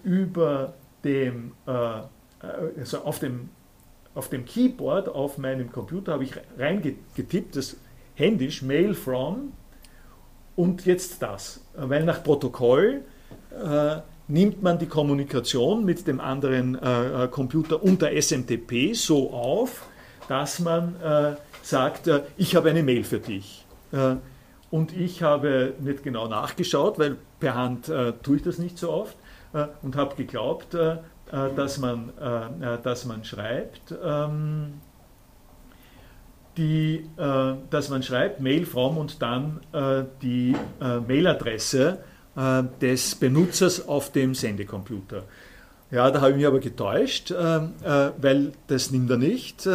[0.05, 3.49] über dem, also auf dem,
[4.15, 7.79] auf dem Keyboard auf meinem Computer habe ich reingetippt, das
[8.17, 9.55] händisch, Mail from
[10.55, 11.65] und jetzt das.
[11.75, 13.01] Weil nach Protokoll
[14.33, 19.87] nimmt man die Kommunikation mit dem anderen äh, äh Computer unter SMTP so auf,
[20.29, 23.67] dass man äh, sagt, äh, ich habe eine Mail für dich.
[23.93, 24.17] Äh,
[24.71, 28.91] und ich habe nicht genau nachgeschaut, weil per Hand äh, tue ich das nicht so
[28.91, 29.17] oft
[29.83, 30.75] und habe geglaubt,
[31.57, 32.11] dass, man,
[32.83, 34.81] dass man schreibt, ähm,
[36.57, 37.05] die,
[37.69, 39.61] dass man schreibt Mail from und dann
[40.23, 40.57] die
[41.07, 41.99] Mailadresse
[42.35, 45.25] äh, des Benutzers auf dem Sendecomputer.
[45.91, 49.69] Ja, da habe ich mich aber getäuscht, äh, äh, weil das nimmt er nicht.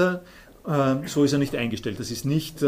[1.06, 1.98] So ist er nicht eingestellt.
[1.98, 2.62] Das ist nicht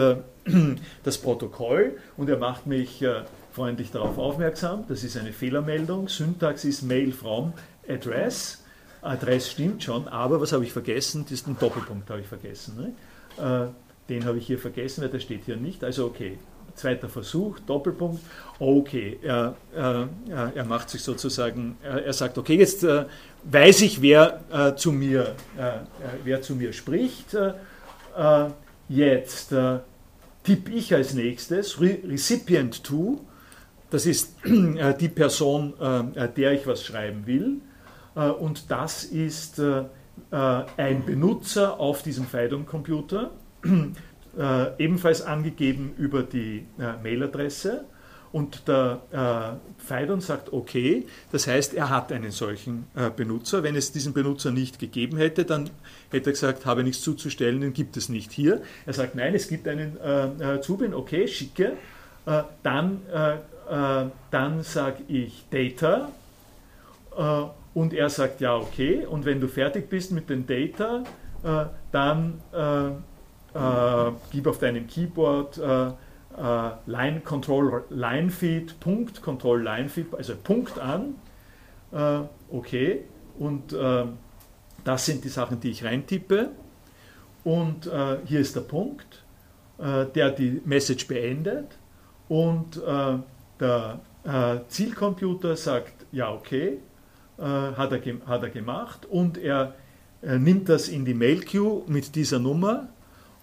[1.04, 3.04] das Protokoll und er macht mich
[3.52, 4.86] freundlich darauf aufmerksam.
[4.88, 6.08] Das ist eine Fehlermeldung.
[6.08, 7.52] Syntax ist Mail from
[7.90, 8.64] Address.
[9.02, 11.24] Adress stimmt schon, aber was habe ich vergessen?
[11.24, 12.94] Das ist ein Doppelpunkt habe ich vergessen.
[13.38, 13.74] Ne?
[14.08, 15.84] Den habe ich hier vergessen, weil der steht hier nicht.
[15.84, 16.38] Also okay,
[16.76, 18.22] zweiter Versuch, Doppelpunkt.
[18.60, 20.10] Okay, er, er,
[20.56, 23.06] er macht sich sozusagen, er, sagt, okay, jetzt äh,
[23.44, 25.80] weiß ich, wer, äh, zu, mir, äh, äh
[26.24, 27.34] wer zu mir spricht.
[27.34, 27.54] Äh,
[28.18, 28.50] äh,
[28.90, 29.54] jetzt
[30.44, 33.22] tippe ich als nächstes Re Recipient to,
[33.92, 35.74] das ist die Person,
[36.36, 37.62] der ich was schreiben will.
[38.40, 43.30] und das ist ein Benutzer auf diesem FIDOM-Computer
[44.40, 47.84] äh, ebenfalls angegeben über die äh, Mailadresse.
[48.32, 53.64] Und der äh, Phaidon sagt, okay, das heißt, er hat einen solchen äh, Benutzer.
[53.64, 55.72] Wenn es diesen Benutzer nicht gegeben hätte, dann
[56.12, 58.62] hätte er gesagt, habe nichts zuzustellen, den gibt es nicht hier.
[58.86, 61.74] Er sagt, nein, es gibt einen äh, äh Zubin, okay, schicke.
[62.26, 63.02] Äh, dann
[64.32, 66.10] dann sage ich Data
[67.76, 69.06] und er sagt, ja, okay.
[69.06, 71.04] Und wenn du fertig bist mit den Data,
[71.92, 72.42] dann
[73.54, 75.92] äh, gib auf deinem Keyboard äh,
[76.38, 81.16] äh, Line Control Line Feed, Punkt, Control Line Feed, also Punkt an.
[81.92, 83.04] Äh, okay,
[83.38, 84.06] und äh,
[84.84, 86.52] das sind die Sachen, die ich reintippe.
[87.44, 89.24] Und äh, hier ist der Punkt,
[89.82, 91.78] der die Message beendet.
[92.28, 94.00] Und der
[94.68, 96.80] Zielcomputer sagt, ja, okay,
[97.38, 99.06] hat, er hat er gemacht.
[99.06, 99.76] Und er
[100.22, 102.90] nimmt das in die Mail Queue mit dieser Nummer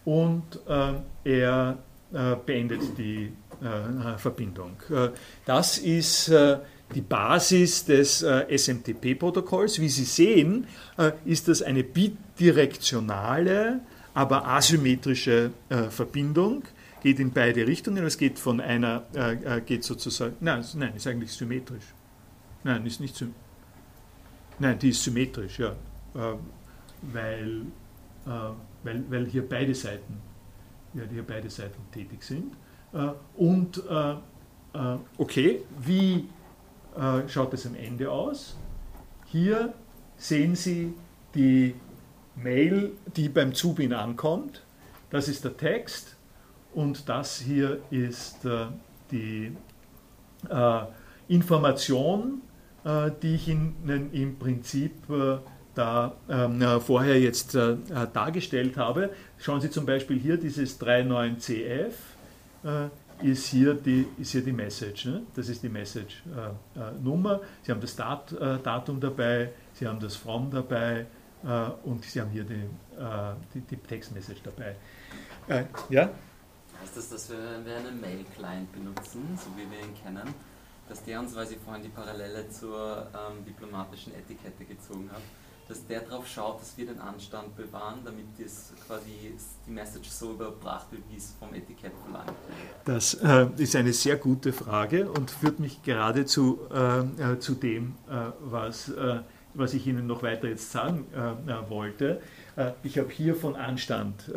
[0.07, 0.95] und äh,
[1.25, 1.79] er
[2.15, 4.77] äh, beendet die äh, Verbindung.
[4.91, 5.09] Äh,
[5.45, 6.59] das ist äh,
[6.95, 9.81] die Basis des äh, SMTP-Protokolls.
[9.81, 10.69] Wie Sie sehen,
[11.25, 13.81] ist das eine bidirektionale,
[14.15, 15.51] aber asymmetrische
[15.91, 16.63] Verbindung.
[17.03, 18.05] Geht in beide Richtungen.
[18.07, 19.03] Es geht von einer,
[19.67, 21.85] geht sozusagen, nein, nein, ist eigentlich symmetrisch.
[22.63, 23.43] Nein, ist nicht symmetrisch.
[24.59, 25.75] Nein, die ist symmetrisch, ja.
[27.03, 27.63] weil
[28.87, 30.21] weil, weil hier beide Seiten,
[30.95, 32.55] ja, hier beide Seiten tätig sind.
[32.93, 36.29] Äh, und äh, äh, okay, wie
[37.27, 38.57] schaut es am Ende aus?
[39.27, 39.75] Hier
[40.17, 40.95] sehen Sie
[41.35, 41.75] die
[42.37, 44.65] Mail, die beim Zubin ankommt.
[45.11, 46.17] Das ist der Text
[46.73, 48.49] und das hier ist
[49.11, 49.55] die
[51.29, 52.41] Information,
[53.23, 54.95] die ich Ihnen im Prinzip
[55.77, 57.77] da ähm, äh, vorher jetzt äh, äh,
[58.13, 59.11] dargestellt habe.
[59.39, 61.93] Schauen Sie zum Beispiel hier, dieses 39CF
[62.65, 62.89] äh,
[63.23, 65.05] ist, hier die, ist hier die Message.
[65.05, 65.23] Ne?
[65.35, 67.35] Das ist die Message-Nummer.
[67.35, 71.07] Äh, Sie haben das Dat, äh, Datum dabei, Sie haben das From dabei
[71.85, 72.65] und Sie haben hier die,
[73.55, 74.75] die, die Textmessage dabei.
[75.91, 76.11] ja?
[76.81, 80.35] Heißt das, dass wir, wir einen Mail-Client benutzen, so wie wir ihn kennen,
[80.89, 85.23] dass der uns, weil Sie vorhin die Parallele zur ähm, diplomatischen Etikette gezogen haben,
[85.69, 89.35] dass der darauf schaut, dass wir den Anstand bewahren, damit das quasi
[89.67, 92.33] die Message so überbracht wird, wie es vom Etikett verlangt
[92.85, 97.97] Das äh, ist eine sehr gute Frage und führt mich geradezu äh, äh, zu dem,
[98.09, 99.21] äh, was, äh,
[99.55, 102.21] was ich Ihnen noch weiter jetzt sagen äh, wollte.
[102.83, 104.31] ich habe hier von Anstand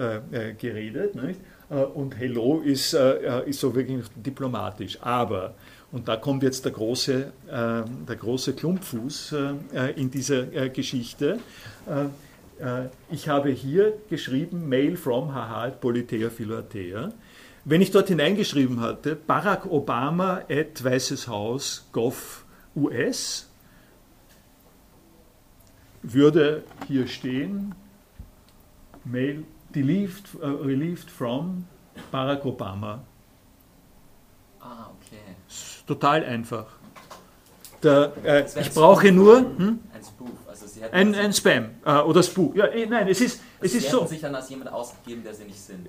[0.57, 1.39] geredet nicht?
[1.69, 5.53] Und Hello ist, ist so wirklich diplomatisch, aber
[5.91, 9.35] und da kommt jetzt der große, äh, der große Klumpfuß
[9.73, 11.39] äh, in dieser äh, Geschichte.
[11.87, 12.03] Äh,
[12.63, 17.11] äh, ich habe hier geschrieben, Mail from Hahalt Politea Philoatea.
[17.65, 22.45] Wenn ich dort hineingeschrieben hatte, Barack Obama at Weißes Haus Gov
[22.75, 23.49] US,
[26.03, 27.73] würde hier stehen,
[29.03, 29.43] Mail
[29.75, 31.65] relieved, uh, relieved from
[32.11, 32.99] Barack Obama
[35.89, 36.67] Total einfach.
[37.81, 39.79] Der, äh, ich brauche nur hm?
[39.91, 40.29] ein Spoof.
[40.47, 42.55] Also Sie ein, ein Spam äh, oder Spoof.
[42.55, 44.05] Ja, eh, nein, es ist, es ist so.
[44.05, 45.87] sich dann als jemand ausgegeben, der Sie nicht sind.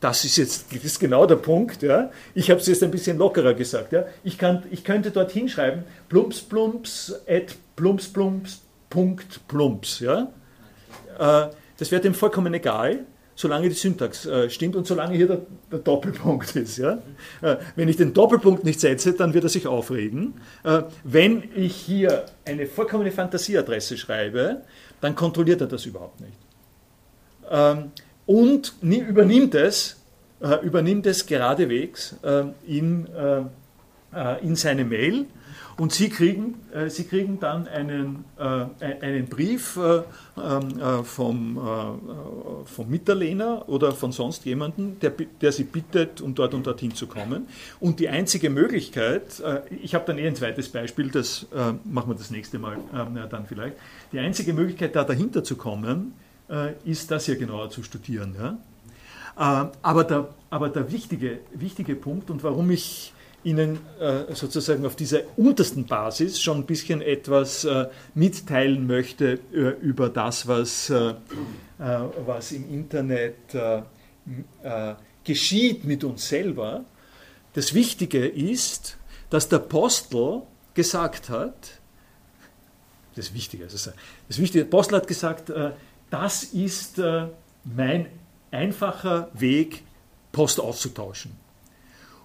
[0.00, 1.82] Das ist jetzt das ist genau der Punkt.
[1.82, 2.10] Ja.
[2.34, 3.92] Ich habe es jetzt ein bisschen lockerer gesagt.
[3.92, 4.04] Ja.
[4.24, 8.60] Ich, kann, ich könnte dort hinschreiben, plumps plumps at plumps plumps
[8.90, 10.00] Punkt plumps.
[10.00, 10.28] Ja.
[11.14, 11.50] Okay.
[11.82, 15.40] Äh, das wäre dem vollkommen egal solange die Syntax äh, stimmt und solange hier der,
[15.70, 16.76] der Doppelpunkt ist.
[16.78, 16.98] Ja?
[17.40, 20.34] Äh, wenn ich den Doppelpunkt nicht setze, dann wird er sich aufregen.
[20.64, 24.62] Äh, wenn ich hier eine vollkommene Fantasieadresse schreibe,
[25.00, 26.36] dann kontrolliert er das überhaupt nicht.
[27.50, 27.92] Ähm,
[28.26, 29.96] und übernimmt es,
[30.40, 33.40] äh, übernimmt es geradewegs ähm, in, äh,
[34.14, 35.26] äh, in seine Mail
[35.78, 40.02] und Sie kriegen, äh, Sie kriegen dann einen, äh, einen Brief äh,
[40.40, 46.34] ähm, äh vom, äh, vom Mitterlehner oder von sonst jemandem, der, der Sie bittet, um
[46.34, 47.48] dort und dorthin zu kommen.
[47.80, 49.42] Und die einzige Möglichkeit,
[49.82, 51.46] ich habe dann eh ein zweites Beispiel, das
[51.84, 52.78] machen wir das nächste Mal
[53.30, 53.76] dann vielleicht,
[54.12, 56.14] die einzige Möglichkeit, da dahinter zu kommen,
[56.84, 58.34] ist das hier genauer zu studieren.
[58.38, 58.58] Ja?
[59.82, 63.12] aber der, aber der wichtige, wichtige Punkt und warum ich
[63.44, 69.70] Ihnen äh, sozusagen auf dieser untersten Basis schon ein bisschen etwas äh, mitteilen möchte äh,
[69.80, 70.92] über das, was,
[71.78, 73.34] was im Internet
[75.24, 76.84] geschieht mit uns selber.
[77.54, 78.98] Das Wichtige ist,
[79.30, 80.42] dass der Apostel
[80.74, 81.80] gesagt hat,
[83.16, 83.90] das Wichtige, also
[84.28, 85.52] das Wichtige, der Apostel hat gesagt,
[86.10, 87.00] das ist
[87.64, 88.06] mein
[88.52, 89.82] einfacher Weg,
[90.30, 91.41] Post auszutauschen.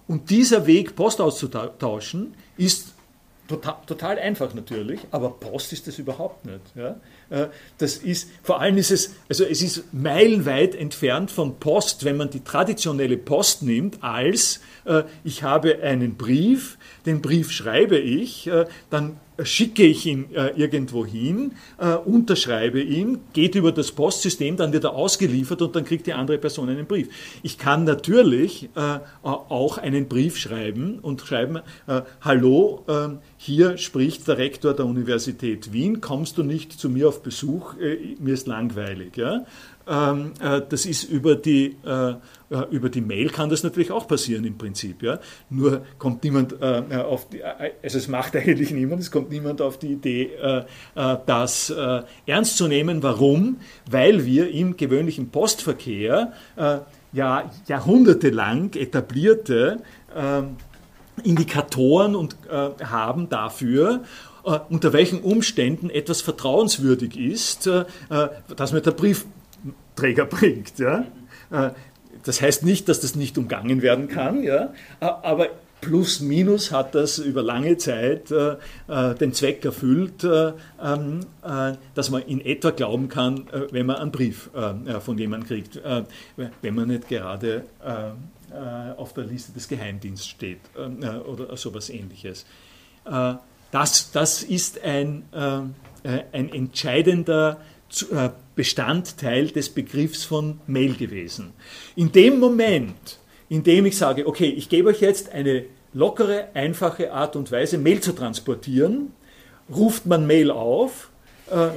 [0.08, 2.94] Und dieser Weg, Post auszutauschen, ist
[3.46, 6.60] total, total einfach natürlich, aber Post ist das überhaupt nicht.
[6.74, 6.96] Ja?
[7.30, 7.46] Äh,
[7.78, 12.30] das ist, vor allem ist es, also es ist meilenweit entfernt von Post, wenn man
[12.30, 18.66] die traditionelle Post nimmt, als äh, ich habe einen Brief, den Brief schreibe ich, äh,
[18.90, 24.72] dann schicke ich ihn äh, irgendwo hin, äh, unterschreibe ihn, geht über das Postsystem, dann
[24.72, 27.08] wird er ausgeliefert und dann kriegt die andere Person einen Brief.
[27.42, 31.60] Ich kann natürlich äh, auch einen Brief schreiben und schreiben,
[32.20, 37.17] hallo, ähm, hier spricht der Rektor der Universität Wien, kommst du nicht zu mir auf
[37.22, 39.16] Besuch, äh, mir ist langweilig.
[39.16, 39.44] Ja?
[39.86, 42.14] Ähm, äh, das ist über die, äh,
[42.70, 45.02] über die Mail kann das natürlich auch passieren im Prinzip.
[45.02, 45.20] Ja?
[45.50, 49.92] Nur kommt niemand auf die, also es macht eigentlich niemand, es kommt niemand auf die
[49.92, 50.30] Idee,
[50.94, 51.74] das
[52.24, 53.02] ernst zu nehmen.
[53.02, 53.58] Warum?
[53.90, 56.32] Weil wir im gewöhnlichen Postverkehr
[57.12, 59.82] ja jahrhundertelang etablierte
[60.16, 60.56] ähm,
[61.24, 64.27] Indikatoren und, äh, haben dafür, äh,
[64.68, 67.84] unter welchen Umständen etwas vertrauenswürdig ist, äh,
[68.56, 70.78] dass mir der Briefträger bringt.
[70.78, 71.04] Ja?
[71.50, 71.70] Äh,
[72.24, 74.72] das heißt nicht, dass das nicht umgangen werden kann, ja?
[75.00, 75.48] aber
[75.80, 78.56] plus minus hat das über lange Zeit äh,
[78.88, 80.52] äh, den Zweck erfüllt, äh,
[80.82, 81.20] ähm,
[81.94, 85.80] dass man in etwa glauben kann, wenn man einen Brief von jemandem kriegt,
[86.62, 87.64] wenn man nicht gerade
[88.50, 92.46] äh, auf der Liste des Geheimdienstes steht äh, äh, oder sowas ähnliches.
[93.70, 97.60] Das, das ist ein, ein entscheidender
[98.54, 101.52] Bestandteil des Begriffs von Mail gewesen.
[101.96, 103.18] In dem Moment,
[103.48, 107.78] in dem ich sage, okay, ich gebe euch jetzt eine lockere, einfache Art und Weise,
[107.78, 109.12] Mail zu transportieren,
[109.70, 111.10] ruft man Mail auf
[111.50, 111.70] äh,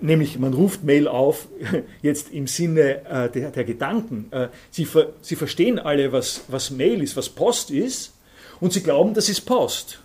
[0.00, 1.48] nämlich man ruft Mail auf,
[2.02, 4.28] jetzt im Sinne äh, der, der, Gedanken.
[4.30, 8.14] Äh, sie, ver, sie verstehen alle, was, was Mail ist, was Post ist,
[8.60, 10.00] und sie glauben, das ist Post.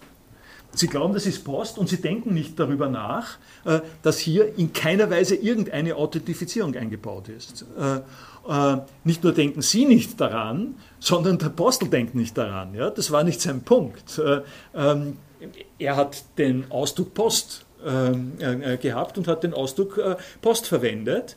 [0.75, 4.73] Sie glauben, das ist Post und sie denken nicht darüber nach, äh, dass hier in
[4.73, 7.65] keiner Weise irgendeine Authentifizierung eingebaut ist.
[7.77, 7.97] Äh,
[8.49, 12.75] äh, nicht nur denken Sie nicht daran, sondern der Apostel denkt nicht daran.
[12.95, 14.19] Das war nicht sein Punkt.
[14.73, 15.17] Ähm,
[15.77, 19.99] er hat den Ausdruck Post ähm, äh, äh, gehabt und hat den Ausdruck
[20.41, 21.35] Post verwendet.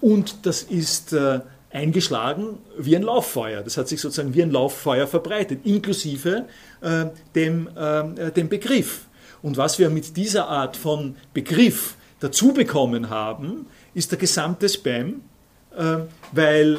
[0.00, 1.14] Und das ist
[1.70, 3.62] eingeschlagen wie ein Lauffeuer.
[3.62, 6.46] Das hat sich sozusagen wie ein Lauffeuer verbreitet, inklusive
[6.80, 7.68] äh, dem,
[8.36, 9.06] dem Begriff.
[9.42, 15.20] Und was wir mit dieser Art von Begriff dazu bekommen haben, ist der gesamte Spam,
[16.32, 16.78] weil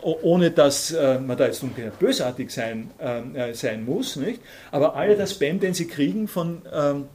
[0.00, 1.64] ohne dass man da jetzt
[1.98, 2.90] bösartig sein,
[3.54, 4.40] sein muss, nicht?
[4.70, 7.06] aber all der Spam, den Sie kriegen von ähm,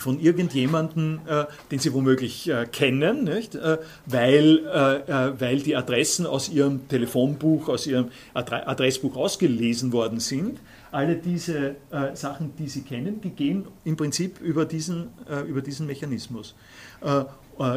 [0.00, 3.26] von irgendjemandem, äh, den Sie womöglich äh, kennen?
[3.28, 10.20] Äh, weil, äh, äh, weil die Adressen aus Ihrem Telefonbuch, aus Ihrem Adressbuch ausgelesen worden
[10.20, 10.60] sind.
[10.90, 15.08] Alle diese äh, Sachen, die Sie kennen, die gehen im Prinzip über diesen,
[15.46, 16.54] über diesen Mechanismus,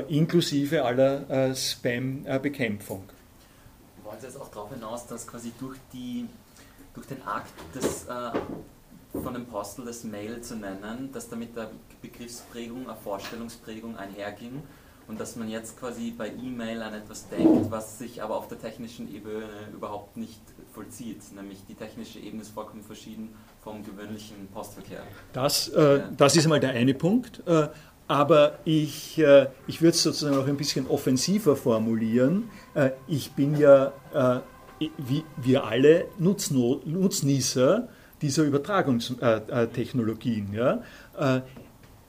[0.07, 3.03] inklusive aller Spam-Bekämpfung.
[3.98, 6.26] Ich wollte jetzt auch darauf hinaus, dass quasi durch, die,
[6.93, 8.06] durch den Akt des
[9.13, 11.69] von dem Postel das Mail zu nennen, dass damit der
[12.01, 14.63] Begriffsprägung, eine Vorstellungsprägung einherging
[15.07, 18.59] und dass man jetzt quasi bei E-Mail an etwas denkt, was sich aber auf der
[18.59, 19.43] technischen Ebene
[19.73, 20.39] überhaupt nicht
[20.73, 23.29] vollzieht, nämlich die technische Ebene ist vollkommen verschieden
[23.61, 25.03] vom gewöhnlichen Postverkehr.
[25.33, 27.45] Das, äh, das ist mal der eine Punkt.
[27.45, 27.67] Äh,
[28.07, 32.49] aber ich, äh, ich würde es sozusagen auch ein bisschen offensiver formulieren.
[32.73, 34.39] Äh, ich bin ja, äh,
[34.97, 37.88] wie wir alle, Nutzno Nutznießer
[38.22, 40.53] dieser Übertragungstechnologien.
[40.53, 40.84] Ja?
[41.18, 41.41] Äh,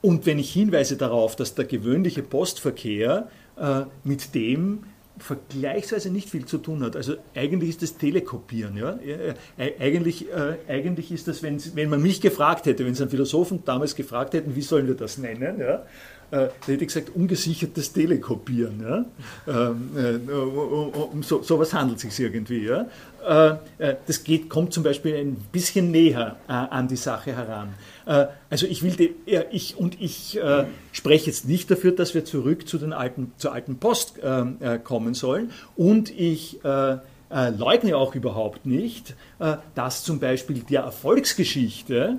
[0.01, 4.84] und wenn ich hinweise darauf, dass der gewöhnliche Postverkehr äh, mit dem
[5.18, 6.97] vergleichsweise nicht viel zu tun hat.
[6.97, 8.76] Also eigentlich ist das Telekopieren.
[8.76, 8.98] Ja?
[9.78, 13.62] Eigentlich, äh, eigentlich ist das, wenn, wenn man mich gefragt hätte, wenn es einen Philosophen
[13.64, 15.84] damals gefragt hätten, wie sollen wir das nennen, ja?
[16.32, 18.82] Äh, hätte ich gesagt, ungesichertes Telekopieren.
[18.82, 19.04] Ja?
[19.46, 22.66] Ähm, äh, um so, sowas handelt es sich irgendwie.
[22.66, 22.86] Ja?
[23.24, 27.74] Äh, äh, das geht, kommt zum Beispiel ein bisschen näher äh, an die Sache heran.
[28.06, 29.14] Äh, also ich will, die,
[29.50, 30.40] ich und ich
[30.92, 34.20] spreche jetzt nicht dafür, dass wir zurück zu den alten, zur alten Post
[34.84, 35.50] kommen sollen.
[35.76, 39.14] Und ich leugne auch überhaupt nicht,
[39.74, 42.18] dass zum Beispiel der Erfolgsgeschichte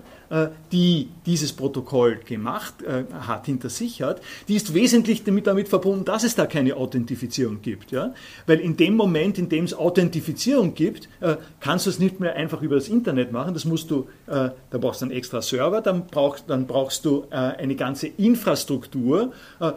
[0.71, 6.05] die dieses Protokoll gemacht äh, hat, hinter sich hat, die ist wesentlich damit, damit verbunden,
[6.05, 7.91] dass es da keine Authentifizierung gibt.
[7.91, 8.13] Ja?
[8.47, 12.35] Weil in dem Moment, in dem es Authentifizierung gibt, äh, kannst du es nicht mehr
[12.35, 13.53] einfach über das Internet machen.
[13.53, 17.75] Das musst du, da brauchst du einen extra Server, dann brauchst, dann brauchst du eine
[17.75, 19.33] ganze Infrastruktur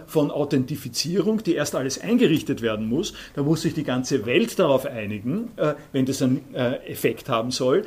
[0.07, 3.13] von Authentifizierung, die erst alles eingerichtet werden muss.
[3.35, 5.51] Da muss sich die ganze Welt darauf einigen,
[5.93, 7.85] wenn das einen Effekt haben soll,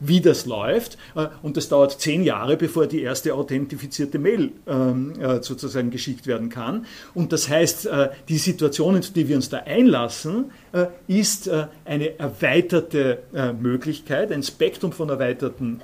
[0.00, 0.98] wie das läuft.
[1.42, 6.26] Und das dauert zehn zehn Jahre, bevor die erste authentifizierte Mail ähm, äh, sozusagen geschickt
[6.26, 6.84] werden kann.
[7.14, 11.50] Und das heißt, äh, die Situation, in die wir uns da einlassen, äh, ist
[11.84, 13.22] eine erweiterte
[13.60, 15.80] Möglichkeit, ein Spektrum von erweiterten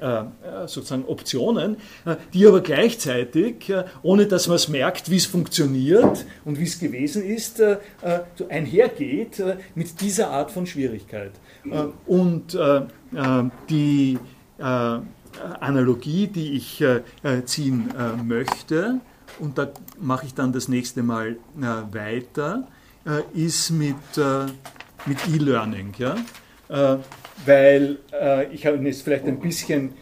[0.67, 1.77] sozusagen Optionen,
[2.33, 3.73] die aber gleichzeitig,
[4.03, 7.63] ohne dass man es merkt, wie es funktioniert und wie es gewesen ist,
[8.49, 9.43] einhergeht
[9.75, 11.33] mit dieser Art von Schwierigkeit.
[12.07, 12.59] und
[13.69, 14.19] die
[15.61, 19.01] Analogie, die ich äh, äh, ziehen äh, möchte,
[19.41, 19.69] und da
[20.01, 21.37] mache ich dann das nächste Mal
[21.93, 22.67] weiter,
[23.35, 23.95] ist mit,
[25.07, 25.93] mit E-Learning.
[25.97, 26.17] Ja?
[27.47, 27.99] weil
[28.51, 29.93] ich habe jetzt vielleicht ein bisschen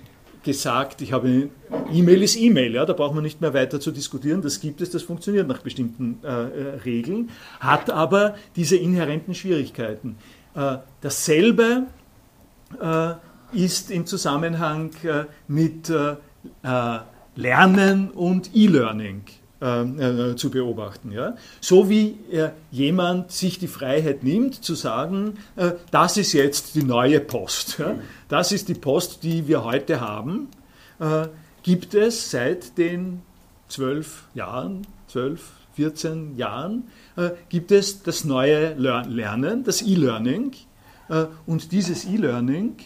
[0.42, 1.50] gesagt, ich habe
[1.92, 4.90] E-Mail ist E-Mail, ja, da braucht man nicht mehr weiter zu diskutieren, das gibt es,
[4.90, 6.20] das funktioniert nach bestimmten
[6.84, 7.28] Regeln,
[7.60, 10.16] hat aber diese inhärenten Schwierigkeiten.
[11.02, 11.88] Dasselbe
[12.80, 13.14] äh,
[13.56, 16.16] ist im Zusammenhang äh, mit äh,
[16.62, 16.98] äh,
[17.34, 19.22] Lernen und E-Learning
[20.36, 21.12] zu beobachten.
[21.12, 21.34] Ja?
[21.62, 22.18] So wie
[22.70, 25.38] jemand sich die Freiheit nimmt zu sagen,
[25.90, 27.78] das ist jetzt die neue Post.
[27.78, 27.94] Ja?
[28.28, 30.48] Das ist die Post, die wir heute haben.
[31.62, 33.22] gibt es seit den
[33.68, 36.84] zwölf Jahren, zwölf, 14 Jahren,
[37.48, 40.52] gibt es das neue Lernen, das E-Learning.
[41.46, 42.76] und dieses E-Learning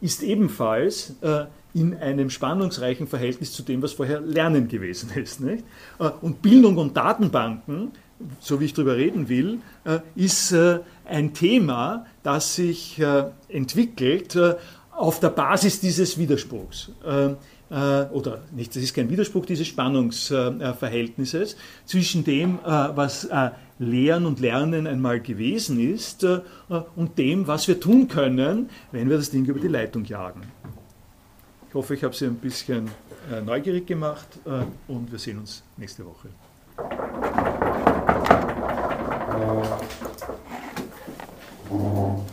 [0.00, 5.40] ist ebenfalls äh, in einem spannungsreichen Verhältnis zu dem, was vorher Lernen gewesen ist.
[5.40, 5.64] Nicht?
[5.98, 7.92] Äh, und Bildung und Datenbanken,
[8.40, 9.60] so wie ich darüber reden will,
[10.14, 10.54] ist
[11.06, 13.00] ein Thema, das sich
[13.48, 14.38] entwickelt
[14.92, 21.56] auf der Basis dieses Widerspruchs oder nicht, das ist kein Widerspruch dieses Spannungsverhältnisses
[21.86, 23.26] zwischen dem, was
[23.80, 26.40] Lehren und Lernen einmal gewesen ist äh,
[26.94, 30.42] und dem, was wir tun können, wenn wir das Ding über die Leitung jagen.
[31.68, 32.90] Ich hoffe, ich habe Sie ein bisschen
[33.32, 36.28] äh, neugierig gemacht äh, und wir sehen uns nächste Woche.
[41.70, 42.29] Thank